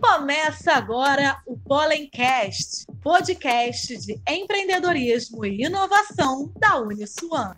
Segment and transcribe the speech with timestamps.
[0.00, 7.54] Começa agora o Pollencast, podcast de empreendedorismo e inovação da Uniswan.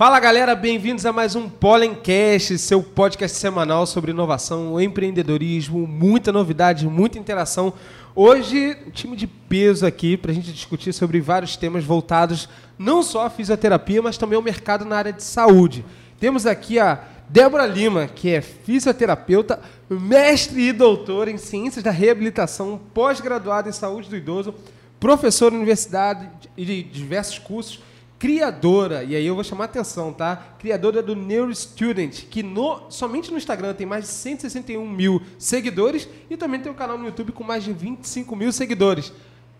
[0.00, 6.86] Fala galera, bem-vindos a mais um Pollencast, seu podcast semanal sobre inovação, empreendedorismo, muita novidade,
[6.86, 7.74] muita interação.
[8.14, 13.02] Hoje, um time de peso aqui para a gente discutir sobre vários temas voltados não
[13.02, 15.84] só à fisioterapia, mas também ao mercado na área de saúde.
[16.20, 19.58] Temos aqui a Débora Lima, que é fisioterapeuta,
[19.88, 24.54] mestre e doutora em ciências da reabilitação, pós-graduada em saúde do idoso,
[25.00, 27.82] professora de universidade e de diversos cursos
[28.18, 30.36] criadora, e aí eu vou chamar a atenção, tá?
[30.58, 36.36] Criadora do NeuroStudent, que no, somente no Instagram tem mais de 161 mil seguidores e
[36.36, 39.10] também tem um canal no YouTube com mais de 25 mil seguidores.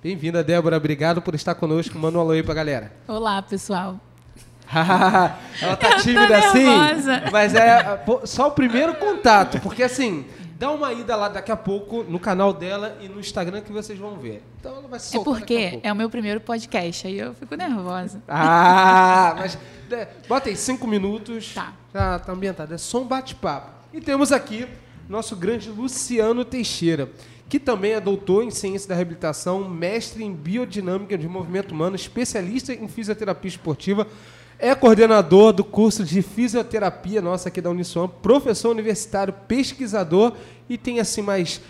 [0.02, 0.76] Bem-vinda, Débora.
[0.76, 1.98] Obrigado por estar conosco.
[1.98, 2.92] Manda um alô aí pra galera.
[3.08, 3.98] Olá, pessoal.
[5.60, 6.64] Ela tá tímida assim,
[7.32, 10.24] mas é só o primeiro contato, porque assim,
[10.60, 13.98] Dá uma ida lá daqui a pouco no canal dela e no Instagram que vocês
[13.98, 14.42] vão ver.
[14.60, 18.22] Então ela vai se É porque é o meu primeiro podcast, aí eu fico nervosa.
[18.28, 19.56] Ah, mas
[19.90, 21.54] é, bota aí cinco minutos.
[21.54, 21.72] Tá.
[21.94, 22.74] Já tá ambientado.
[22.74, 23.70] É só um bate-papo.
[23.90, 24.68] E temos aqui
[25.08, 27.10] nosso grande Luciano Teixeira,
[27.48, 32.74] que também é doutor em ciência da reabilitação, mestre em biodinâmica de movimento humano, especialista
[32.74, 34.06] em fisioterapia esportiva
[34.60, 40.34] é coordenador do curso de fisioterapia nossa aqui da Uniswan, professor universitário, pesquisador
[40.68, 41.60] e tem assim mais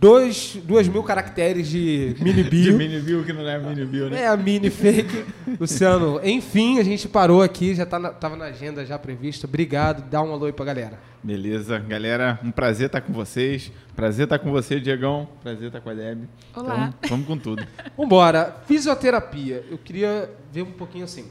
[0.00, 2.72] dois, duas mil caracteres de mini bio.
[2.72, 4.22] de mini bio que não é mini bio, né?
[4.22, 5.24] É a mini fake.
[5.58, 9.46] Luciano, enfim, a gente parou aqui, já tá na, tava na agenda já prevista.
[9.46, 10.98] Obrigado, dá um alô aí pra galera.
[11.22, 13.72] Beleza, galera, um prazer estar com vocês.
[13.96, 15.28] Prazer estar com você, Diegão.
[15.42, 16.24] Prazer estar com a Deb.
[16.54, 16.94] Olá.
[16.98, 17.66] Então, vamos com tudo.
[17.96, 18.56] Vambora.
[18.66, 19.64] Fisioterapia.
[19.68, 21.24] Eu queria ver um pouquinho assim.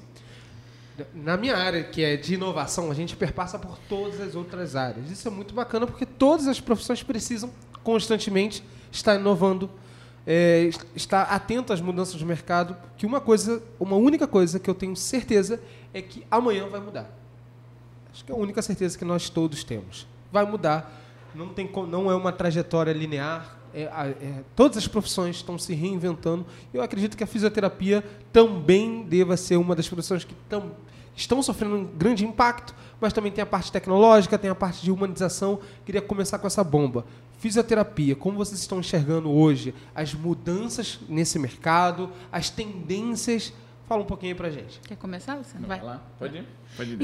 [1.13, 5.11] Na minha área, que é de inovação, a gente perpassa por todas as outras áreas.
[5.11, 7.51] Isso é muito bacana porque todas as profissões precisam
[7.83, 9.69] constantemente estar inovando,
[10.25, 12.77] é, estar atento às mudanças do mercado.
[12.97, 15.61] Que uma coisa, uma única coisa que eu tenho certeza
[15.93, 17.09] é que amanhã vai mudar.
[18.11, 20.07] Acho que é a única certeza que nós todos temos.
[20.31, 21.01] Vai mudar.
[21.33, 23.57] Não, tem, não é uma trajetória linear.
[23.75, 26.45] É, é, todas as profissões estão se reinventando.
[26.73, 30.71] Eu acredito que a fisioterapia também deva ser uma das profissões que tam,
[31.13, 34.91] estão sofrendo um grande impacto, mas também tem a parte tecnológica, tem a parte de
[34.91, 35.59] humanização.
[35.85, 37.05] Queria começar com essa bomba.
[37.37, 43.53] Fisioterapia, como vocês estão enxergando hoje as mudanças nesse mercado, as tendências?
[43.87, 44.79] Fala um pouquinho aí pra gente.
[44.79, 45.67] Quer começar, Luciano?
[45.67, 45.79] Vai.
[45.79, 46.47] Vai lá, pode ir.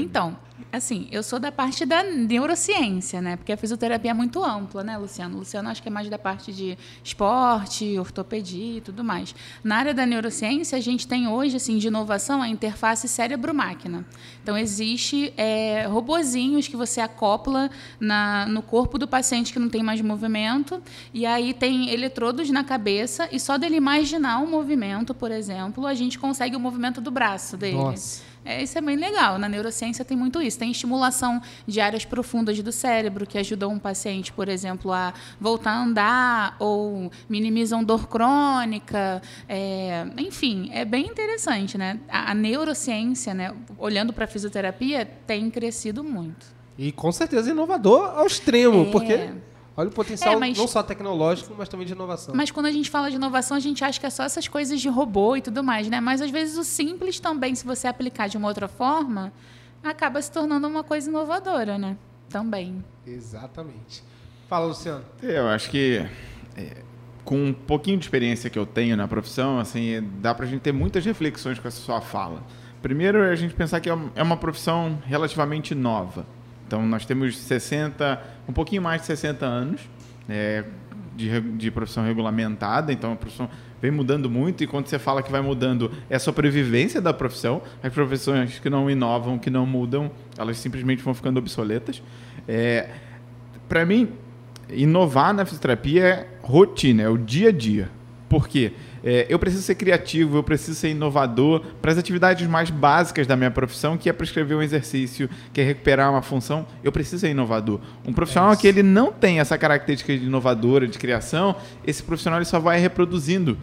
[0.02, 0.36] Então,
[0.70, 3.36] assim, eu sou da parte da neurociência, né?
[3.36, 5.38] Porque a fisioterapia é muito ampla, né, Luciano?
[5.38, 9.34] Luciano acho que é mais da parte de esporte, ortopedia e tudo mais.
[9.64, 14.04] Na área da neurociência, a gente tem hoje, assim, de inovação, a interface cérebro-máquina.
[14.42, 19.82] Então, existe é, robozinhos que você acopla na, no corpo do paciente que não tem
[19.82, 20.82] mais movimento,
[21.12, 25.94] e aí tem eletrodos na cabeça, e só dele imaginar um movimento, por exemplo, a
[25.94, 27.76] gente consegue o movimento do braço dele.
[27.76, 28.31] Nossa.
[28.44, 29.38] É, isso é bem legal.
[29.38, 30.58] Na neurociência tem muito isso.
[30.58, 35.72] Tem estimulação de áreas profundas do cérebro que ajudam um paciente, por exemplo, a voltar
[35.72, 39.22] a andar ou minimizam dor crônica.
[39.48, 42.00] É, enfim, é bem interessante, né?
[42.08, 46.46] A, a neurociência, né, olhando para a fisioterapia, tem crescido muito.
[46.76, 48.90] E com certeza inovador ao extremo, é.
[48.90, 49.30] porque
[49.76, 52.34] Olha o potencial é, mas, não só tecnológico, mas também de inovação.
[52.34, 54.80] Mas quando a gente fala de inovação, a gente acha que é só essas coisas
[54.80, 56.00] de robô e tudo mais, né?
[56.00, 59.32] Mas às vezes o simples também, se você aplicar de uma outra forma,
[59.82, 61.96] acaba se tornando uma coisa inovadora, né?
[62.28, 62.84] Também.
[63.06, 64.02] Exatamente.
[64.48, 65.04] Fala, Luciano.
[65.22, 66.06] Eu acho que
[66.56, 66.82] é,
[67.24, 70.60] com um pouquinho de experiência que eu tenho na profissão, assim, dá para a gente
[70.60, 72.42] ter muitas reflexões com essa sua fala.
[72.82, 76.26] Primeiro, a gente pensar que é, é uma profissão relativamente nova.
[76.72, 78.18] Então, nós temos 60,
[78.48, 79.82] um pouquinho mais de 60 anos
[80.26, 80.64] é,
[81.14, 83.46] de, de profissão regulamentada, então a profissão
[83.78, 87.60] vem mudando muito e quando você fala que vai mudando é a sobrevivência da profissão.
[87.82, 92.02] As profissões que não inovam, que não mudam, elas simplesmente vão ficando obsoletas.
[92.48, 92.88] É,
[93.68, 94.08] Para mim,
[94.70, 97.90] inovar na fisioterapia é rotina, é o dia a dia.
[98.30, 98.72] Por quê?
[99.04, 103.36] É, eu preciso ser criativo, eu preciso ser inovador para as atividades mais básicas da
[103.36, 106.66] minha profissão, que é prescrever um exercício, que é recuperar uma função.
[106.84, 107.80] Eu preciso ser inovador.
[108.04, 112.38] Um profissional é que ele não tem essa característica de inovadora, de criação, esse profissional
[112.38, 113.58] ele só vai reproduzindo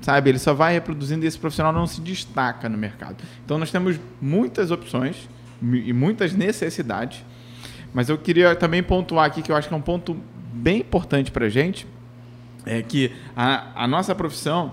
[0.00, 0.30] sabe?
[0.30, 3.16] Ele só vai reproduzindo e esse profissional não se destaca no mercado.
[3.44, 5.28] Então nós temos muitas opções
[5.60, 7.24] e muitas necessidades,
[7.92, 10.16] mas eu queria também pontuar aqui que eu acho que é um ponto
[10.52, 11.86] bem importante para a gente,
[12.64, 14.72] é que a, a nossa profissão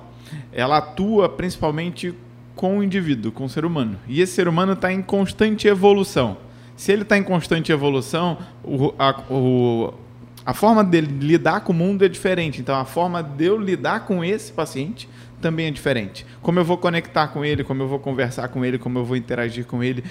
[0.51, 2.13] ela atua principalmente
[2.55, 3.97] com o indivíduo, com o ser humano.
[4.07, 6.37] E esse ser humano está em constante evolução.
[6.75, 9.93] Se ele está em constante evolução, o, a, o,
[10.45, 12.61] a forma dele lidar com o mundo é diferente.
[12.61, 15.09] Então, a forma de eu lidar com esse paciente
[15.41, 16.25] também é diferente.
[16.41, 19.15] Como eu vou conectar com ele, como eu vou conversar com ele, como eu vou
[19.15, 20.03] interagir com ele,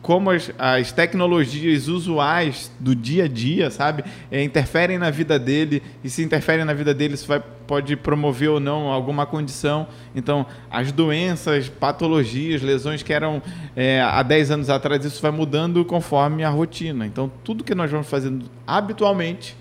[0.00, 5.82] como as, as, tecnologias usuais do dia a dia, sabe, é, interferem na vida dele
[6.02, 9.86] e se interferem na vida dele, isso vai, pode promover ou não alguma condição.
[10.14, 13.42] Então, as doenças, patologias, lesões que eram
[13.74, 17.06] é, há 10 anos atrás, isso vai mudando conforme a rotina.
[17.06, 19.56] Então, tudo que nós vamos fazendo habitualmente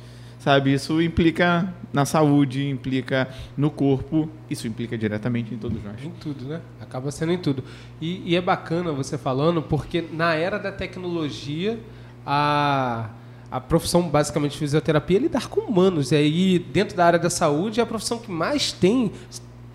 [0.47, 0.73] sabe?
[0.73, 3.27] Isso implica na saúde, implica
[3.57, 6.01] no corpo, isso implica diretamente em todos nós.
[6.01, 6.61] Em tudo, né?
[6.79, 7.61] Acaba sendo em tudo.
[7.99, 11.77] E, e é bacana você falando, porque na era da tecnologia,
[12.25, 13.09] a,
[13.51, 16.13] a profissão basicamente de fisioterapia é lidar com humanos.
[16.13, 19.11] E aí, dentro da área da saúde, é a profissão que mais tem,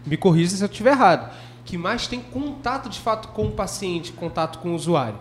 [0.07, 1.31] me corrija se eu estiver errado,
[1.67, 5.19] que mais tem contato de fato com o paciente, contato com o usuário.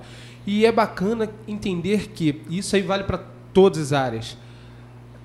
[0.48, 3.20] E é bacana entender que isso aí vale para
[3.52, 4.38] todas as áreas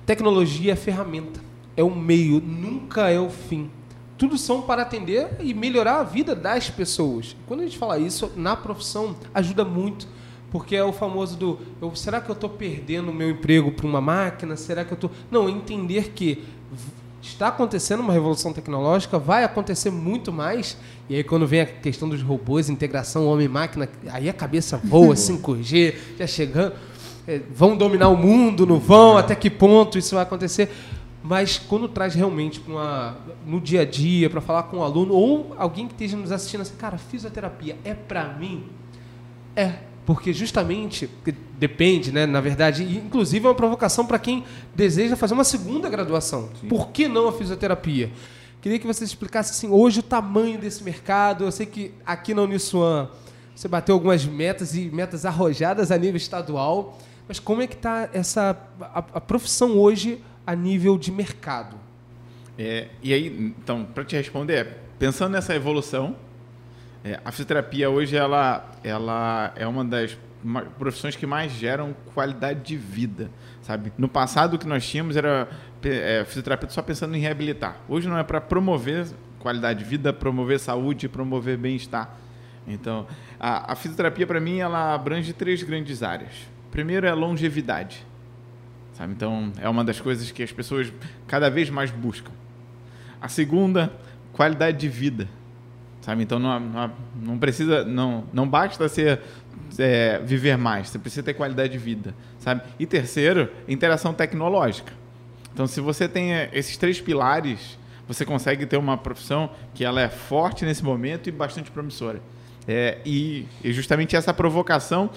[0.07, 1.41] Tecnologia é ferramenta,
[1.75, 3.69] é o meio, nunca é o fim.
[4.17, 7.35] Tudo são para atender e melhorar a vida das pessoas.
[7.45, 10.07] Quando a gente fala isso, na profissão, ajuda muito.
[10.49, 13.85] Porque é o famoso do eu, será que eu estou perdendo o meu emprego para
[13.85, 14.55] uma máquina?
[14.55, 15.11] Será que eu estou.
[15.29, 16.41] Não, entender que
[17.21, 20.77] está acontecendo uma revolução tecnológica, vai acontecer muito mais.
[21.09, 25.95] E aí, quando vem a questão dos robôs, integração homem-máquina, aí a cabeça voa, 5G,
[26.17, 26.73] já chegando
[27.49, 30.69] vão dominar o mundo, não vão, até que ponto isso vai acontecer.
[31.21, 35.13] Mas quando traz realmente uma, no dia a dia, para falar com o um aluno,
[35.13, 38.63] ou alguém que esteja nos assistindo assim, cara, fisioterapia é para mim?
[39.55, 39.73] É,
[40.05, 41.09] porque justamente,
[41.57, 42.25] depende, né?
[42.25, 46.49] Na verdade, inclusive é uma provocação para quem deseja fazer uma segunda graduação.
[46.61, 46.67] Sim.
[46.69, 48.09] Por que não a fisioterapia?
[48.61, 51.43] Queria que você explicasse assim, hoje o tamanho desse mercado.
[51.43, 53.09] Eu sei que aqui na Uniswan
[53.53, 56.97] você bateu algumas metas e metas arrojadas a nível estadual.
[57.27, 61.75] Mas como é que está essa a, a, profissão hoje a nível de mercado?
[62.57, 66.15] É, e aí, então, para te responder, pensando nessa evolução,
[67.03, 70.17] é, a fisioterapia hoje ela, ela é uma das
[70.77, 73.29] profissões que mais geram qualidade de vida,
[73.61, 73.91] sabe?
[73.97, 75.49] No passado o que nós tínhamos era
[75.83, 77.77] é, fisioterapia só pensando em reabilitar.
[77.89, 79.07] Hoje não é para promover
[79.39, 82.15] qualidade de vida, promover saúde, promover bem-estar.
[82.67, 83.07] Então,
[83.39, 86.31] a, a fisioterapia para mim ela abrange três grandes áreas.
[86.71, 88.05] Primeiro é longevidade.
[88.93, 89.13] Sabe?
[89.13, 90.91] Então, é uma das coisas que as pessoas
[91.27, 92.31] cada vez mais buscam.
[93.21, 93.93] A segunda,
[94.33, 95.27] qualidade de vida.
[96.01, 96.23] Sabe?
[96.23, 99.21] Então, não, não, não precisa, não, não basta ser
[99.77, 102.61] é, viver mais, você precisa ter qualidade de vida, sabe?
[102.79, 104.93] E terceiro, interação tecnológica.
[105.53, 107.77] Então, se você tem é, esses três pilares,
[108.07, 112.21] você consegue ter uma profissão que ela é forte nesse momento e bastante promissora.
[112.67, 115.09] É, e, e justamente essa provocação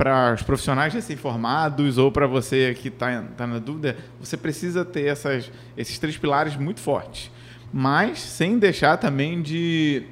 [0.00, 5.04] para os profissionais recém-formados ou para você que está tá na dúvida, você precisa ter
[5.04, 7.30] essas, esses três pilares muito fortes.
[7.70, 10.04] Mas sem deixar também de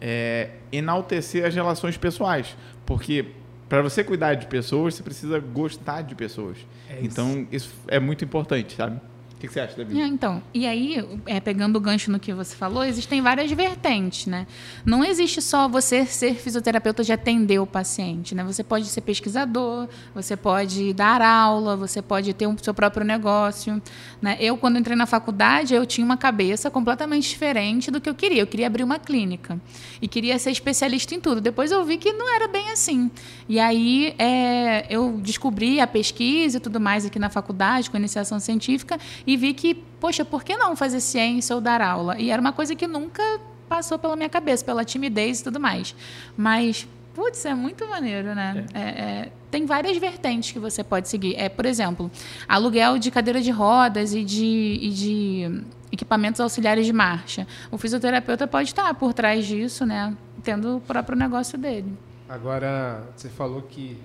[0.00, 2.56] é, enaltecer as relações pessoais.
[2.86, 3.26] Porque
[3.68, 6.56] para você cuidar de pessoas, você precisa gostar de pessoas.
[6.88, 7.04] É isso.
[7.04, 8.98] Então, isso é muito importante, sabe?
[9.44, 10.00] Que, que você acha, Davi?
[10.00, 14.26] É, então, e aí, é, pegando o gancho no que você falou, existem várias vertentes,
[14.26, 14.46] né?
[14.84, 18.42] Não existe só você ser fisioterapeuta de atender o paciente, né?
[18.44, 23.04] Você pode ser pesquisador, você pode dar aula, você pode ter o um, seu próprio
[23.04, 23.80] negócio,
[24.20, 24.36] né?
[24.40, 28.42] Eu, quando entrei na faculdade, eu tinha uma cabeça completamente diferente do que eu queria.
[28.42, 29.60] Eu queria abrir uma clínica
[30.00, 31.40] e queria ser especialista em tudo.
[31.40, 33.10] Depois eu vi que não era bem assim.
[33.48, 38.40] E aí, é, eu descobri a pesquisa e tudo mais aqui na faculdade, com iniciação
[38.40, 42.18] científica, e e vi que, poxa, por que não fazer ciência ou dar aula?
[42.18, 43.22] E era uma coisa que nunca
[43.68, 45.94] passou pela minha cabeça, pela timidez e tudo mais.
[46.36, 48.64] Mas, putz, é muito maneiro, né?
[48.72, 48.80] É.
[48.80, 51.34] É, é, tem várias vertentes que você pode seguir.
[51.34, 52.10] É, por exemplo,
[52.48, 57.44] aluguel de cadeira de rodas e de, e de equipamentos auxiliares de marcha.
[57.72, 60.16] O fisioterapeuta pode estar por trás disso, né?
[60.44, 61.92] Tendo o próprio negócio dele.
[62.28, 63.98] Agora, você falou que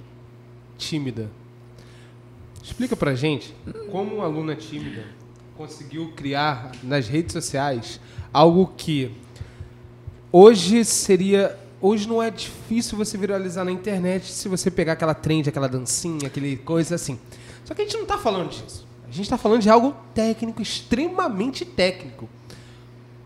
[0.76, 1.30] tímida.
[2.64, 3.54] Explica pra gente
[3.92, 5.19] como uma aluna tímida
[5.60, 8.00] conseguiu criar nas redes sociais
[8.32, 9.12] algo que
[10.32, 15.50] hoje seria hoje não é difícil você viralizar na internet se você pegar aquela trend,
[15.50, 17.20] aquela dancinha, aquele coisa assim.
[17.66, 18.88] Só que a gente não está falando disso.
[19.04, 22.30] A gente está falando de algo técnico, extremamente técnico.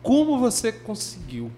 [0.02, 1.52] Como você conseguiu,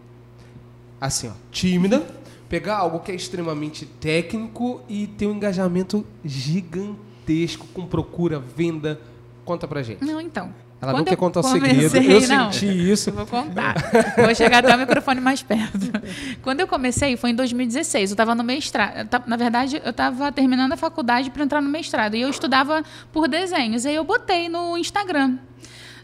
[1.00, 2.05] assim, ó, tímida,
[2.50, 9.00] pegar algo que é extremamente técnico e ter um engajamento gigantesco com procura, venda,
[9.46, 10.03] Conta pra gente.
[10.03, 10.51] Não, então.
[10.82, 12.24] Ela Quando não quer eu contar o comecei, segredo.
[12.24, 12.51] Eu não.
[12.51, 13.10] senti isso.
[13.10, 13.75] Eu vou contar.
[14.17, 15.79] Vou chegar até o microfone mais perto.
[16.44, 18.12] Quando eu comecei, foi em 2016.
[18.12, 19.08] Eu estava no mestrado.
[19.25, 22.15] Na verdade, eu estava terminando a faculdade para entrar no mestrado.
[22.15, 23.86] E eu estudava por desenhos.
[23.86, 25.38] Aí eu botei no Instagram.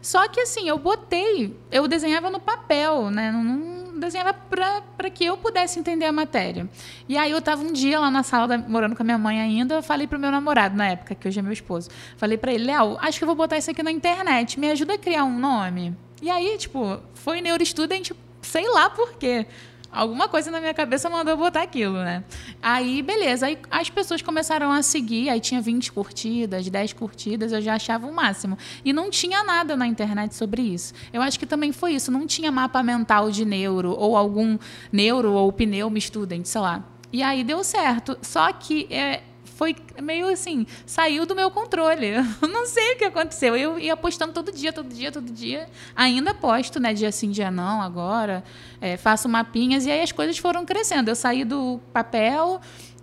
[0.02, 3.32] Só que assim, eu botei, eu desenhava no papel, né?
[3.32, 6.68] Não, não desenhava para que eu pudesse entender a matéria.
[7.08, 9.40] E aí eu estava um dia lá na sala, da- morando com a minha mãe
[9.40, 11.90] ainda, eu falei pro meu namorado na época, que hoje é meu esposo.
[12.18, 14.96] Falei para ele, Léo, acho que eu vou botar isso aqui na internet, me ajuda
[14.96, 15.96] a criar um nome.
[16.22, 19.46] E aí, tipo, foi Neurostudent, sei lá por quê.
[19.92, 22.24] Alguma coisa na minha cabeça mandou botar aquilo, né?
[22.62, 23.48] Aí, beleza.
[23.48, 28.08] Aí as pessoas começaram a seguir, aí tinha 20 curtidas, 10 curtidas, eu já achava
[28.08, 28.58] o máximo.
[28.86, 30.94] E não tinha nada na internet sobre isso.
[31.12, 32.12] Eu acho que também foi isso.
[32.12, 34.58] Não tinha mapa mental de neuro, ou algum
[34.92, 36.84] neuro ou pneu student, sei lá.
[37.12, 38.18] E aí deu certo.
[38.22, 39.22] Só que é,
[39.62, 42.14] foi meio assim, saiu do meu controle.
[42.42, 43.56] Eu não sei o que aconteceu.
[43.56, 45.70] Eu ia postando todo dia, todo dia, todo dia.
[45.96, 46.96] Ainda posto, né?
[46.96, 48.44] Dia sim, dia não, agora.
[48.82, 51.10] É, faço mapinhas e aí as coisas foram crescendo.
[51.10, 52.60] Eu saí do papel,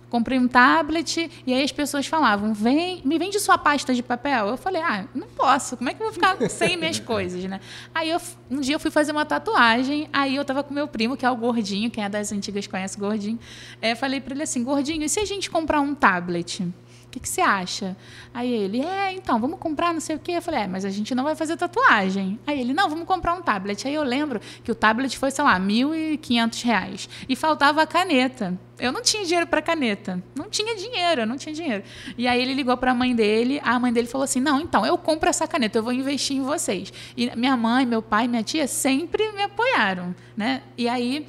[0.09, 4.47] comprei um tablet e aí as pessoas falavam: Vem, me vende sua pasta de papel.
[4.47, 5.77] Eu falei: Ah, não posso.
[5.77, 7.59] Como é que eu vou ficar sem minhas coisas, né?
[7.93, 10.09] Aí eu, um dia eu fui fazer uma tatuagem.
[10.11, 12.97] Aí eu tava com meu primo, que é o Gordinho, quem é das antigas conhece
[12.97, 13.39] o Gordinho.
[13.81, 16.67] É, falei para ele assim: Gordinho, e se a gente comprar um tablet?
[17.09, 17.97] O que, que você acha?
[18.31, 20.33] Aí ele, é, então, vamos comprar não sei o quê.
[20.33, 22.39] Eu falei, é, mas a gente não vai fazer tatuagem.
[22.45, 23.87] Aí ele, não, vamos comprar um tablet.
[23.87, 27.09] Aí eu lembro que o tablet foi, sei lá, 1.500 reais.
[27.27, 28.55] E faltava a caneta.
[28.77, 30.23] Eu não tinha dinheiro para caneta.
[30.35, 31.83] Não tinha dinheiro, não tinha dinheiro.
[32.15, 33.59] E aí ele ligou para a mãe dele.
[33.63, 36.43] A mãe dele falou assim: Não, então, eu compro essa caneta, eu vou investir em
[36.43, 36.93] vocês.
[37.17, 40.15] E minha mãe, meu pai, minha tia sempre me apoiaram.
[40.37, 40.61] Né?
[40.77, 41.25] E aí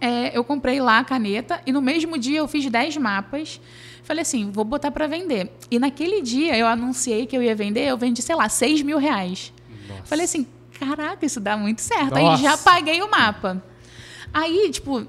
[0.00, 3.60] é, eu comprei lá a caneta e no mesmo dia eu fiz 10 mapas.
[4.06, 5.52] Falei assim, vou botar para vender.
[5.68, 8.98] E naquele dia eu anunciei que eu ia vender, eu vendi, sei lá, 6 mil
[8.98, 9.52] reais.
[10.04, 10.46] Falei assim,
[10.78, 12.14] caraca, isso dá muito certo.
[12.16, 12.42] Aí Nossa.
[12.42, 13.60] já paguei o mapa.
[14.32, 15.04] Aí, tipo,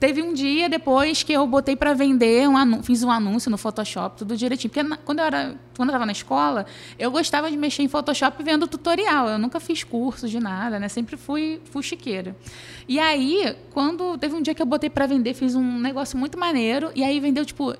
[0.00, 3.56] teve um dia depois que eu botei para vender, um anu- fiz um anúncio no
[3.56, 4.68] Photoshop, tudo direitinho.
[4.70, 6.66] Porque na- quando eu era, quando eu estava na escola,
[6.98, 9.28] eu gostava de mexer em Photoshop vendo tutorial.
[9.28, 10.88] Eu nunca fiz curso de nada, né?
[10.88, 12.34] Sempre fui fuxiqueira.
[12.88, 16.36] E aí, quando teve um dia que eu botei para vender, fiz um negócio muito
[16.36, 17.74] maneiro e aí vendeu tipo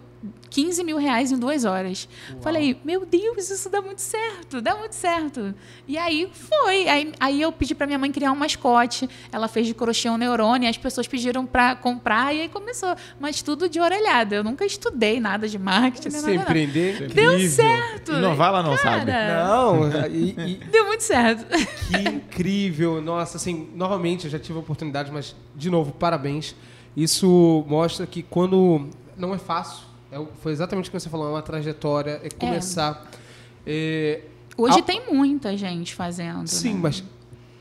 [0.50, 2.09] 15 mil reais em duas horas.
[2.40, 5.54] Falei, meu Deus, isso dá muito certo, dá muito certo.
[5.87, 6.88] E aí foi.
[6.88, 9.09] Aí, aí eu pedi para minha mãe criar um mascote.
[9.33, 12.95] Ela fez de crochê um neurônio, as pessoas pediram para comprar e aí começou.
[13.21, 14.37] Mas tudo de orelhada.
[14.37, 16.11] Eu nunca estudei nada de marketing.
[16.11, 16.43] Se nada, nada.
[16.43, 17.50] empreender, Deu incrível.
[17.50, 18.12] certo.
[18.12, 19.11] Inovar ela não sabe.
[19.11, 21.45] Cara, Não, e, e- Deu muito certo.
[21.88, 23.00] que incrível.
[23.02, 26.54] Nossa, assim, novamente eu já tive a oportunidade, mas, de novo, parabéns.
[26.97, 29.85] Isso mostra que quando não é fácil,
[30.40, 33.11] foi exatamente o que você falou, é uma trajetória, é começar.
[33.66, 34.21] É,
[34.56, 36.47] Hoje Ah, tem muita gente fazendo.
[36.47, 36.80] Sim, né?
[36.83, 37.04] mas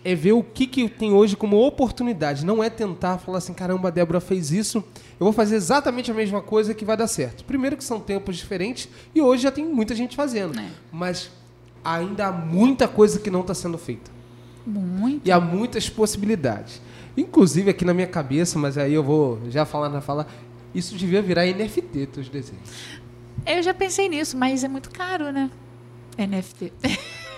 [0.05, 2.45] é ver o que, que tem hoje como oportunidade.
[2.45, 4.83] Não é tentar falar assim, caramba, a Débora fez isso,
[5.19, 7.43] eu vou fazer exatamente a mesma coisa que vai dar certo.
[7.45, 10.59] Primeiro que são tempos diferentes e hoje já tem muita gente fazendo.
[10.59, 10.67] É.
[10.91, 11.31] Mas
[11.83, 14.11] ainda há muita coisa que não está sendo feita.
[14.65, 15.27] Muito.
[15.27, 16.81] E há muitas possibilidades.
[17.15, 20.27] Inclusive aqui na minha cabeça, mas aí eu vou já falar na fala,
[20.73, 22.69] isso devia virar NFT, teus desenhos.
[23.45, 25.49] Eu já pensei nisso, mas é muito caro, né?
[26.17, 26.71] NFT.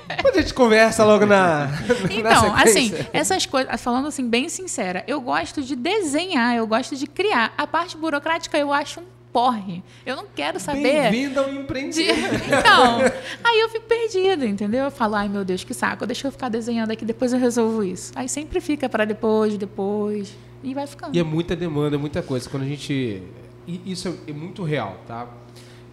[0.07, 1.67] Depois a gente conversa logo na,
[2.05, 3.09] na Então, assim, sequência.
[3.11, 7.53] essas coisas, falando assim, bem sincera, eu gosto de desenhar, eu gosto de criar.
[7.57, 9.83] A parte burocrática eu acho um porre.
[10.05, 11.09] Eu não quero saber.
[11.09, 12.35] Bem-vindo ao de- empreendimento.
[12.45, 12.99] Então,
[13.43, 14.83] aí eu fico perdida, entendeu?
[14.85, 17.83] Eu falo, ai meu Deus, que saco, deixa eu ficar desenhando aqui, depois eu resolvo
[17.83, 18.11] isso.
[18.15, 20.31] Aí sempre fica para depois, depois,
[20.65, 21.15] e vai ficando.
[21.15, 22.49] E é muita demanda, é muita coisa.
[22.49, 23.21] Quando a gente.
[23.67, 25.27] Isso é- é muito real, tá?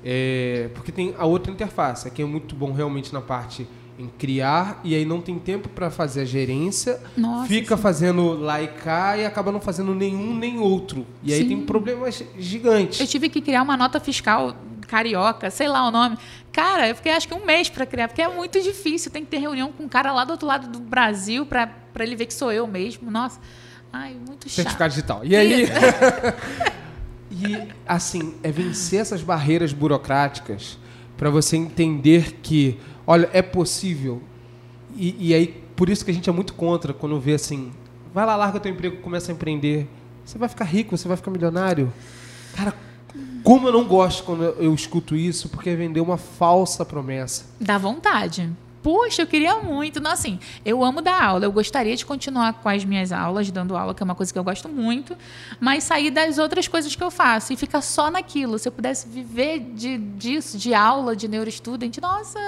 [0.04, 3.66] É, porque tem a outra interface, que é muito bom realmente na parte
[3.98, 7.82] em criar, e aí não tem tempo para fazer a gerência, Nossa, fica sim.
[7.82, 11.06] fazendo lá e cá e acaba não fazendo nenhum nem outro.
[11.22, 11.48] E aí Sim.
[11.48, 12.98] tem problemas gigantes.
[13.00, 14.56] Eu tive que criar uma nota fiscal
[14.88, 16.18] carioca, sei lá o nome.
[16.50, 19.10] Cara, eu fiquei acho que um mês para criar, porque é muito difícil.
[19.10, 22.16] Tem que ter reunião com um cara lá do outro lado do Brasil para ele
[22.16, 23.10] ver que sou eu mesmo.
[23.10, 23.38] Nossa,
[23.92, 24.54] ai, muito chato.
[24.54, 25.24] Certificado digital.
[25.24, 25.66] E aí.
[27.30, 30.78] e assim, é vencer essas barreiras burocráticas
[31.16, 34.22] para você entender que, olha, é possível.
[34.96, 35.46] E, e aí,
[35.76, 37.72] por isso que a gente é muito contra quando vê assim,
[38.12, 39.88] vai lá, larga teu emprego, começa a empreender.
[40.24, 41.92] Você vai ficar rico, você vai ficar milionário.
[42.54, 42.74] Cara,
[43.42, 47.46] como eu não gosto quando eu escuto isso, porque vender uma falsa promessa.
[47.60, 48.50] Dá vontade.
[48.82, 50.00] Puxa, eu queria muito.
[50.00, 51.44] Não, assim, eu amo dar aula.
[51.44, 54.38] Eu gostaria de continuar com as minhas aulas, dando aula, que é uma coisa que
[54.38, 55.16] eu gosto muito,
[55.60, 58.58] mas sair das outras coisas que eu faço e ficar só naquilo.
[58.58, 62.38] Se eu pudesse viver de, disso, de aula, de neurostudent, nossa,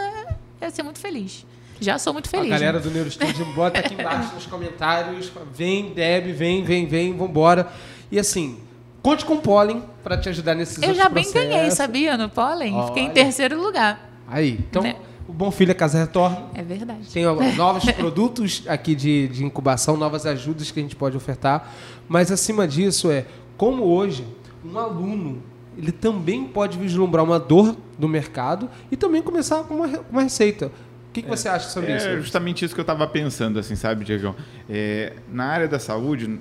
[0.61, 1.47] eu ia ser muito feliz.
[1.81, 2.53] Já sou muito feliz.
[2.53, 2.85] A galera né?
[2.85, 5.31] do Neurostudio bota aqui embaixo nos comentários.
[5.53, 7.69] Vem, Deb, vem, vem, vem, vambora.
[8.11, 8.59] E assim,
[9.03, 11.51] conte com o Pollen para te ajudar nesses Eu já bem processos.
[11.51, 12.17] ganhei, sabia?
[12.17, 12.75] No pólen.
[12.87, 14.11] Fiquei em terceiro lugar.
[14.27, 14.97] Aí, então, Né?
[15.29, 16.51] O Bom Filho é Casa Retorno.
[16.55, 17.09] É verdade.
[17.13, 17.25] Tem
[17.57, 21.73] novos produtos aqui de, de incubação, novas ajudas que a gente pode ofertar.
[22.09, 23.27] Mas acima disso é
[23.57, 24.27] como hoje
[24.65, 25.43] um aluno
[25.77, 30.67] ele também pode vislumbrar uma dor do mercado e também começar com uma, uma receita.
[30.67, 32.21] O que, que você acha sobre É isso?
[32.21, 34.35] justamente isso que eu estava pensando, assim, sabe, Diego?
[34.69, 36.39] É, na área da saúde,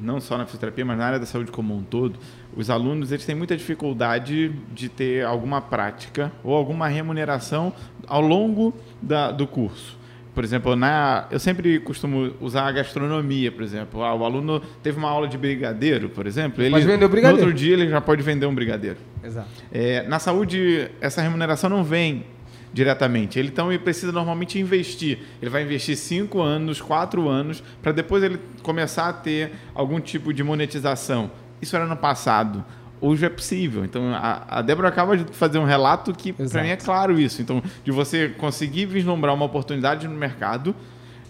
[0.00, 2.18] não só na fisioterapia, mas na área da saúde como um todo,
[2.56, 7.72] os alunos eles têm muita dificuldade de ter alguma prática ou alguma remuneração
[8.06, 9.98] ao longo da, do curso.
[10.34, 14.04] Por exemplo, na, eu sempre costumo usar a gastronomia, por exemplo.
[14.04, 16.62] Ah, o aluno teve uma aula de brigadeiro, por exemplo.
[16.62, 17.42] Ele, Pode vender o brigadeiro.
[17.42, 18.98] No outro dia ele já pode vender um brigadeiro.
[19.24, 19.48] Exato.
[19.72, 22.24] É, na saúde, essa remuneração não vem
[22.72, 23.38] diretamente.
[23.38, 25.18] Ele, então, ele precisa normalmente investir.
[25.40, 30.32] Ele vai investir cinco anos, quatro anos, para depois ele começar a ter algum tipo
[30.32, 31.30] de monetização.
[31.60, 32.64] Isso era no passado.
[33.00, 33.84] Hoje é possível.
[33.84, 37.40] Então, a, a Débora acaba de fazer um relato que, para mim, é claro isso.
[37.40, 40.74] Então, de você conseguir vislumbrar uma oportunidade no mercado,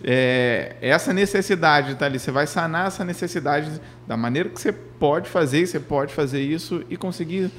[0.03, 5.29] é, essa necessidade tá ali, você vai sanar essa necessidade da maneira que você pode
[5.29, 7.51] fazer, você pode fazer isso e conseguir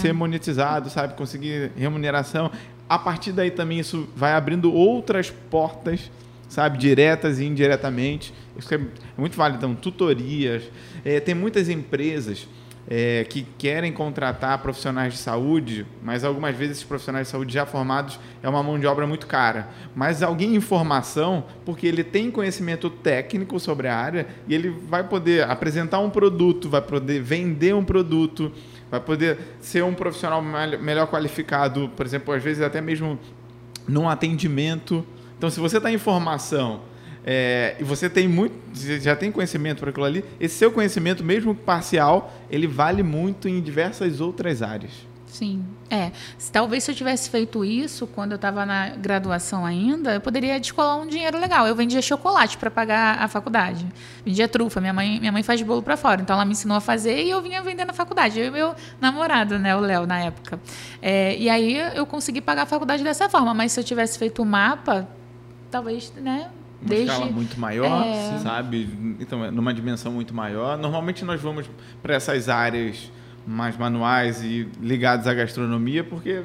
[0.00, 1.14] ser monetizado, sabe?
[1.14, 2.50] Conseguir remuneração.
[2.88, 6.10] A partir daí também isso vai abrindo outras portas,
[6.48, 6.78] sabe?
[6.78, 8.32] Diretas e indiretamente.
[8.56, 8.80] Isso é
[9.16, 9.58] muito válido.
[9.58, 10.62] Então, tutorias.
[11.04, 12.48] É, tem muitas empresas
[12.90, 17.66] é, que querem contratar profissionais de saúde, mas algumas vezes esses profissionais de saúde já
[17.66, 19.68] formados é uma mão de obra muito cara.
[19.94, 25.04] Mas alguém em formação, porque ele tem conhecimento técnico sobre a área e ele vai
[25.04, 28.50] poder apresentar um produto, vai poder vender um produto,
[28.90, 33.18] vai poder ser um profissional melhor qualificado, por exemplo, às vezes até mesmo
[33.86, 35.04] num atendimento.
[35.36, 36.80] Então, se você está em formação
[37.24, 38.54] é, e você tem muito,
[39.00, 43.60] já tem conhecimento para aquilo ali, esse seu conhecimento, mesmo parcial, ele vale muito em
[43.60, 45.07] diversas outras áreas.
[45.28, 45.64] Sim.
[45.90, 46.10] É.
[46.36, 50.58] Se, talvez se eu tivesse feito isso quando eu estava na graduação ainda, eu poderia
[50.58, 51.66] descolar um dinheiro legal.
[51.66, 53.86] Eu vendia chocolate para pagar a faculdade.
[54.24, 54.80] Vendia trufa.
[54.80, 56.20] Minha mãe, minha mãe faz bolo para fora.
[56.22, 58.38] Então ela me ensinou a fazer e eu vinha vender na faculdade.
[58.40, 60.58] Eu e meu namorado, né, o Léo, na época.
[61.00, 63.54] É, e aí eu consegui pagar a faculdade dessa forma.
[63.54, 65.06] Mas se eu tivesse feito o mapa,
[65.70, 66.48] talvez, né?
[66.80, 67.10] Uma Desde...
[67.10, 68.38] escala muito maior, É.
[68.38, 68.88] sabe?
[69.20, 70.78] Então, numa dimensão muito maior.
[70.78, 71.68] Normalmente nós vamos
[72.02, 73.10] para essas áreas
[73.48, 76.42] mais manuais e ligadas à gastronomia, porque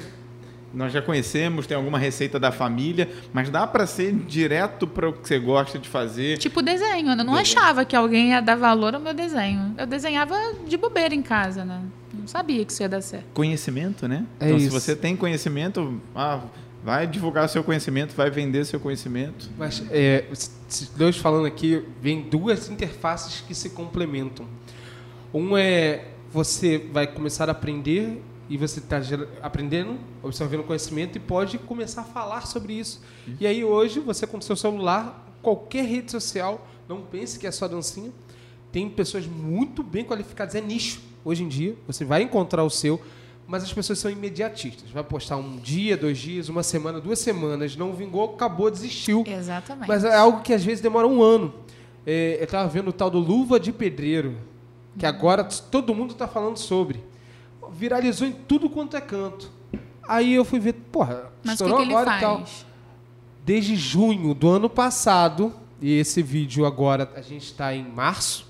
[0.72, 5.12] nós já conhecemos, tem alguma receita da família, mas dá para ser direto para o
[5.12, 6.38] que você gosta de fazer.
[6.38, 7.10] Tipo desenho.
[7.10, 7.38] Eu não Desenho.
[7.38, 9.74] achava que alguém ia dar valor ao meu desenho.
[9.76, 10.34] Eu desenhava
[10.66, 11.80] de bobeira em casa, né?
[12.12, 13.26] Não sabia que isso ia dar certo.
[13.34, 14.24] Conhecimento, né?
[14.40, 14.80] É então, se isso.
[14.80, 16.40] você tem conhecimento, ah,
[16.82, 19.50] vai divulgar seu conhecimento, vai vender seu conhecimento.
[19.58, 20.24] Mas é,
[20.96, 24.46] dois falando aqui, vem duas interfaces que se complementam.
[25.32, 28.20] Um é você vai começar a aprender
[28.50, 29.00] e você está
[29.40, 33.00] aprendendo, absorvendo conhecimento e pode começar a falar sobre isso.
[33.38, 37.52] E aí hoje você com o seu celular, qualquer rede social, não pense que é
[37.52, 38.10] só dancinha,
[38.72, 43.00] tem pessoas muito bem qualificadas, é nicho hoje em dia, você vai encontrar o seu,
[43.46, 44.90] mas as pessoas são imediatistas.
[44.90, 49.22] Vai postar um dia, dois dias, uma semana, duas semanas, não vingou, acabou, desistiu.
[49.24, 49.86] Exatamente.
[49.86, 51.54] Mas é algo que às vezes demora um ano.
[52.04, 54.36] É, eu estava vendo o tal do Luva de Pedreiro,
[54.98, 57.02] que agora todo mundo está falando sobre.
[57.72, 59.50] Viralizou em tudo quanto é canto.
[60.06, 62.44] Aí eu fui ver, porra, Mas que, estourou que ele agora e tal.
[63.44, 68.46] Desde junho do ano passado, e esse vídeo agora a gente está em março,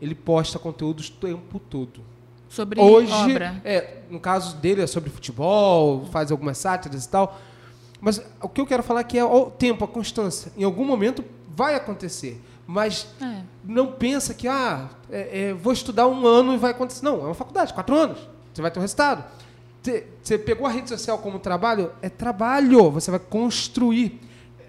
[0.00, 2.00] ele posta conteúdos o tempo todo.
[2.48, 3.60] Sobre Hoje, obra.
[3.64, 7.38] é, no caso dele é sobre futebol, faz algumas sátiras e tal.
[8.00, 10.50] Mas o que eu quero falar aqui é o tempo, a constância.
[10.56, 12.40] Em algum momento vai acontecer.
[12.72, 13.42] Mas É.
[13.64, 17.04] não pensa que, ah, é, é, vou estudar um ano e vai acontecer.
[17.04, 18.18] Não, é uma faculdade, quatro anos.
[18.54, 19.24] Você vai ter um resultado.
[19.82, 21.90] Você- Você pegou a rede social como trabalho?
[22.00, 22.88] É trabalho.
[22.92, 24.20] Você vai construir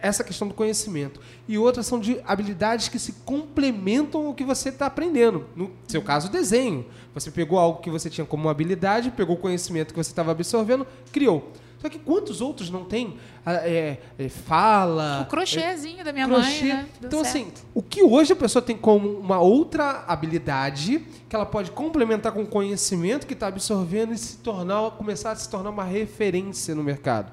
[0.02, 1.20] essa questão do conhecimento.
[1.48, 5.46] E outras são de habilidades que se complementam o que você está aprendendo.
[5.56, 6.84] No seu caso, desenho.
[7.14, 10.88] Você pegou algo que você tinha como habilidade, pegou o conhecimento que você estava absorvendo,
[11.12, 11.52] criou.
[11.82, 13.18] Só que quantos outros não tem?
[13.44, 15.22] Ah, é, é, fala.
[15.22, 16.66] O crochêzinho da minha crochê.
[16.66, 16.86] mãe, né?
[17.00, 17.38] Então, certo.
[17.38, 22.34] assim, o que hoje a pessoa tem como uma outra habilidade que ela pode complementar
[22.34, 26.76] com o conhecimento que está absorvendo e se tornar, começar a se tornar uma referência
[26.76, 27.32] no mercado.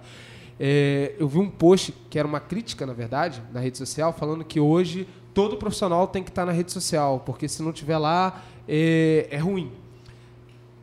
[0.59, 4.45] É, eu vi um post que era uma crítica, na verdade, na rede social, falando
[4.45, 8.43] que hoje todo profissional tem que estar na rede social, porque se não tiver lá
[8.67, 9.71] é, é ruim.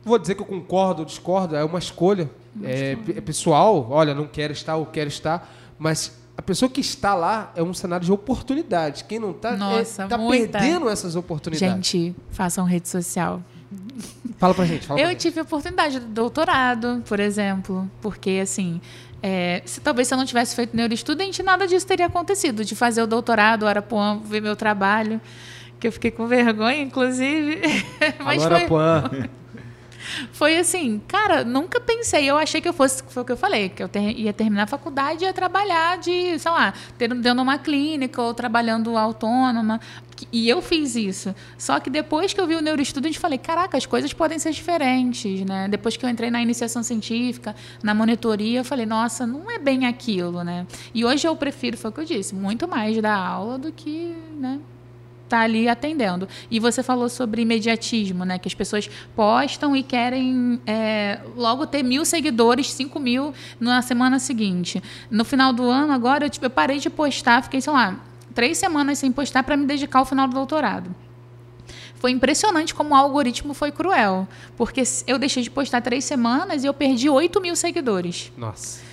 [0.04, 2.30] Vou dizer que eu concordo ou discordo, é uma escolha.
[2.62, 7.14] É, é pessoal, olha, não quero estar ou quero estar, mas a pessoa que está
[7.14, 9.04] lá é um cenário de oportunidade.
[9.04, 10.58] Quem não está está muita.
[10.58, 11.74] perdendo essas oportunidades.
[11.74, 13.42] Gente, façam rede social.
[14.38, 14.86] Fala pra gente.
[14.86, 15.20] Fala pra Eu gente.
[15.20, 18.80] tive a oportunidade do doutorado, por exemplo, porque assim,
[19.22, 22.64] é, se talvez se eu não tivesse feito neuroestudante, nada disso teria acontecido.
[22.64, 25.20] De fazer o doutorado, Arapuã, ver meu trabalho,
[25.80, 27.60] que eu fiquei com vergonha, inclusive.
[28.22, 29.10] Mas Alô, foi, Arapuã.
[30.32, 32.28] foi assim, cara, nunca pensei.
[32.28, 34.64] Eu achei que eu fosse, foi o que eu falei, que eu ter- ia terminar
[34.64, 39.80] a faculdade e ia trabalhar de, sei lá, de uma clínica ou trabalhando autônoma.
[40.32, 41.34] E eu fiz isso.
[41.58, 44.38] Só que depois que eu vi o neuroestudo, a gente falei, caraca, as coisas podem
[44.38, 45.68] ser diferentes, né?
[45.68, 49.86] Depois que eu entrei na iniciação científica, na monitoria, eu falei, nossa, não é bem
[49.86, 50.66] aquilo, né?
[50.94, 54.14] E hoje eu prefiro, foi o que eu disse, muito mais dar aula do que,
[54.38, 54.58] né?
[55.28, 56.28] Tá ali atendendo.
[56.50, 58.38] E você falou sobre imediatismo, né?
[58.38, 64.18] Que as pessoas postam e querem é, logo ter mil seguidores, cinco mil na semana
[64.18, 64.82] seguinte.
[65.10, 68.00] No final do ano, agora, eu, tipo, eu parei de postar, fiquei, sei lá,
[68.34, 70.94] três semanas sem postar para me dedicar ao final do doutorado.
[71.96, 74.28] Foi impressionante como o algoritmo foi cruel.
[74.56, 78.30] Porque eu deixei de postar três semanas e eu perdi 8 mil seguidores.
[78.36, 78.85] Nossa.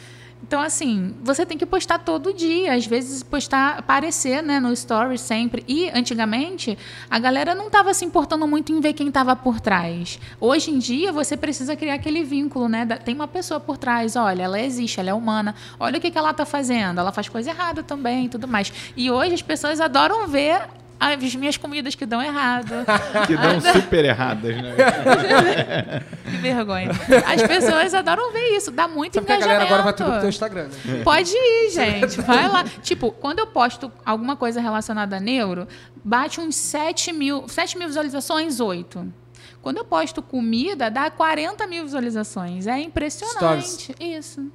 [0.46, 2.74] Então, assim, você tem que postar todo dia.
[2.74, 5.64] Às vezes, postar, aparecer né, no story sempre.
[5.68, 6.78] E, antigamente,
[7.10, 10.20] a galera não estava se importando muito em ver quem estava por trás.
[10.42, 12.86] Hoje em dia, você precisa criar aquele vínculo, né?
[12.86, 14.16] da- Tem uma pessoa por trás.
[14.18, 15.56] Olha, ela existe, ela é humana.
[15.80, 17.00] Olha o que, que ela está fazendo.
[17.00, 18.72] Ela faz coisa errada também e tudo mais.
[18.98, 20.62] E hoje, as pessoas adoram ver
[21.00, 22.74] as minhas comidas que dão errado.
[23.28, 24.76] Que dão super erradas, né?
[26.26, 26.90] que vergonha.
[27.26, 28.72] As pessoas adoram ver isso.
[28.72, 29.60] Dá muito Sabe que a engajamento.
[29.60, 31.02] galera agora vai tudo pro teu Instagram, né?
[31.04, 32.22] Pode ir, gente.
[32.22, 32.64] Vai lá.
[32.82, 35.68] Tipo, quando eu posto alguma coisa relacionada a neuro,
[36.04, 39.14] bate uns 7 mil, 7 mil visualizações, 8.
[39.62, 42.68] Quando eu posto comida, dá 40 mil visualizações.
[42.68, 43.96] É impressionante.
[44.00, 44.52] Isso.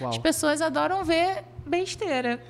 [0.00, 0.10] Uau.
[0.10, 2.40] As pessoas adoram ver besteira.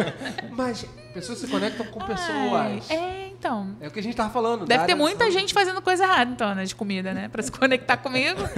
[0.50, 2.30] Mas pessoas se conectam com pessoas.
[2.52, 3.76] Ai, é, então.
[3.80, 4.64] É o que a gente tava falando.
[4.64, 5.38] Deve ter muita saúde.
[5.38, 7.28] gente fazendo coisa errada, então, né, de comida, né?
[7.28, 8.40] Pra se conectar comigo.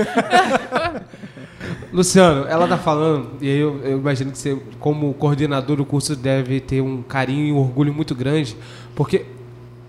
[1.92, 6.14] Luciano, ela tá falando, e aí eu, eu imagino que você, como coordenador do curso,
[6.14, 8.56] deve ter um carinho e um orgulho muito grande,
[8.94, 9.24] porque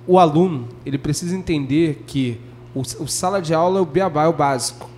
[0.07, 2.39] o aluno, ele precisa entender que
[2.73, 4.89] o, o sala de aula é o beabá, é o básico.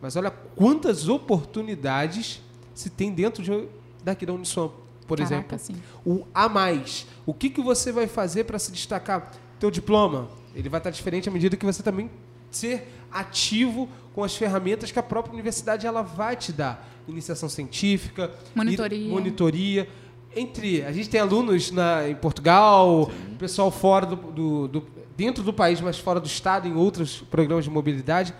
[0.00, 2.40] Mas olha quantas oportunidades
[2.74, 3.68] se tem dentro de,
[4.12, 4.70] daqui da Uniswan,
[5.06, 5.58] por Caraca, exemplo.
[5.58, 5.76] sim.
[6.04, 7.06] O a mais.
[7.24, 9.30] O que, que você vai fazer para se destacar?
[9.58, 12.10] Teu diploma, ele vai estar diferente à medida que você também
[12.50, 16.86] ser ativo com as ferramentas que a própria universidade ela vai te dar.
[17.08, 19.08] Iniciação científica, Monitoria.
[19.08, 19.88] monitoria.
[20.36, 25.52] Entre, a gente tem alunos na, em Portugal, pessoal fora do, do- do- dentro do
[25.52, 28.34] país, mas fora do estado, em outros programas de mobilidade.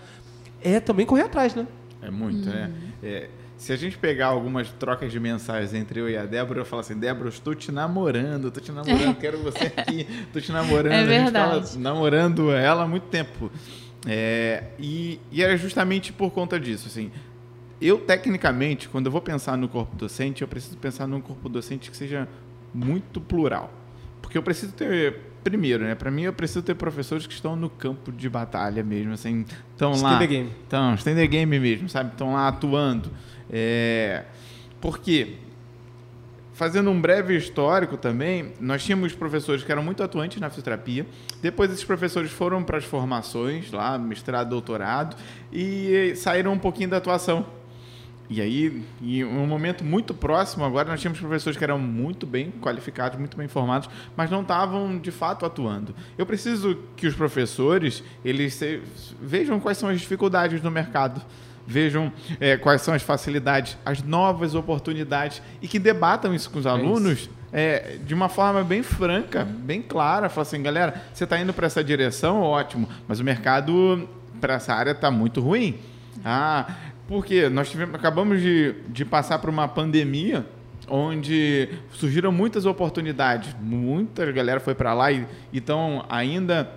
[0.61, 1.67] É também correr atrás, né?
[2.01, 2.71] É muito, né?
[3.03, 6.65] É, se a gente pegar algumas trocas de mensagens entre eu e a Débora, eu
[6.65, 10.49] falo assim, Débora, eu estou te namorando, estou te namorando, quero você aqui, estou te
[10.49, 10.93] namorando.
[10.93, 11.67] É A gente verdade.
[11.67, 13.51] fala namorando ela há muito tempo.
[14.07, 17.11] É, e, e era justamente por conta disso, assim.
[17.81, 21.91] Eu, tecnicamente, quando eu vou pensar no corpo docente, eu preciso pensar num corpo docente
[21.91, 22.29] que seja
[22.73, 23.73] muito plural.
[24.21, 25.95] Porque eu preciso ter, primeiro, né?
[25.95, 29.93] Para mim, eu preciso ter professores que estão no campo de batalha mesmo, assim, estão
[30.01, 30.19] lá.
[30.19, 30.49] the game.
[30.63, 32.11] Estão the game mesmo, sabe?
[32.11, 33.11] Estão lá atuando.
[33.49, 34.23] É...
[34.79, 35.35] Porque,
[36.53, 41.05] fazendo um breve histórico também, nós tínhamos professores que eram muito atuantes na fisioterapia.
[41.41, 45.15] Depois, esses professores foram para as formações, lá, mestrado, doutorado,
[45.51, 47.45] e saíram um pouquinho da atuação.
[48.29, 52.51] E aí, em um momento muito próximo, agora nós tínhamos professores que eram muito bem
[52.61, 55.95] qualificados, muito bem formados, mas não estavam de fato atuando.
[56.15, 58.81] Eu preciso que os professores eles se-
[59.19, 61.19] vejam quais são as dificuldades no mercado,
[61.65, 66.67] vejam eh, quais são as facilidades, as novas oportunidades e que debatam isso com os
[66.67, 70.29] alunos eh, de uma forma bem franca, bem clara.
[70.29, 74.07] Falar assim, galera, você está indo para essa direção, ótimo, mas o mercado
[74.39, 75.79] para essa área está muito ruim.
[76.23, 76.67] Ah,
[77.09, 80.45] porque nós tivemos, acabamos de, de passar por uma pandemia
[80.87, 83.55] onde surgiram muitas oportunidades.
[83.59, 86.71] Muita galera foi para lá e estão ainda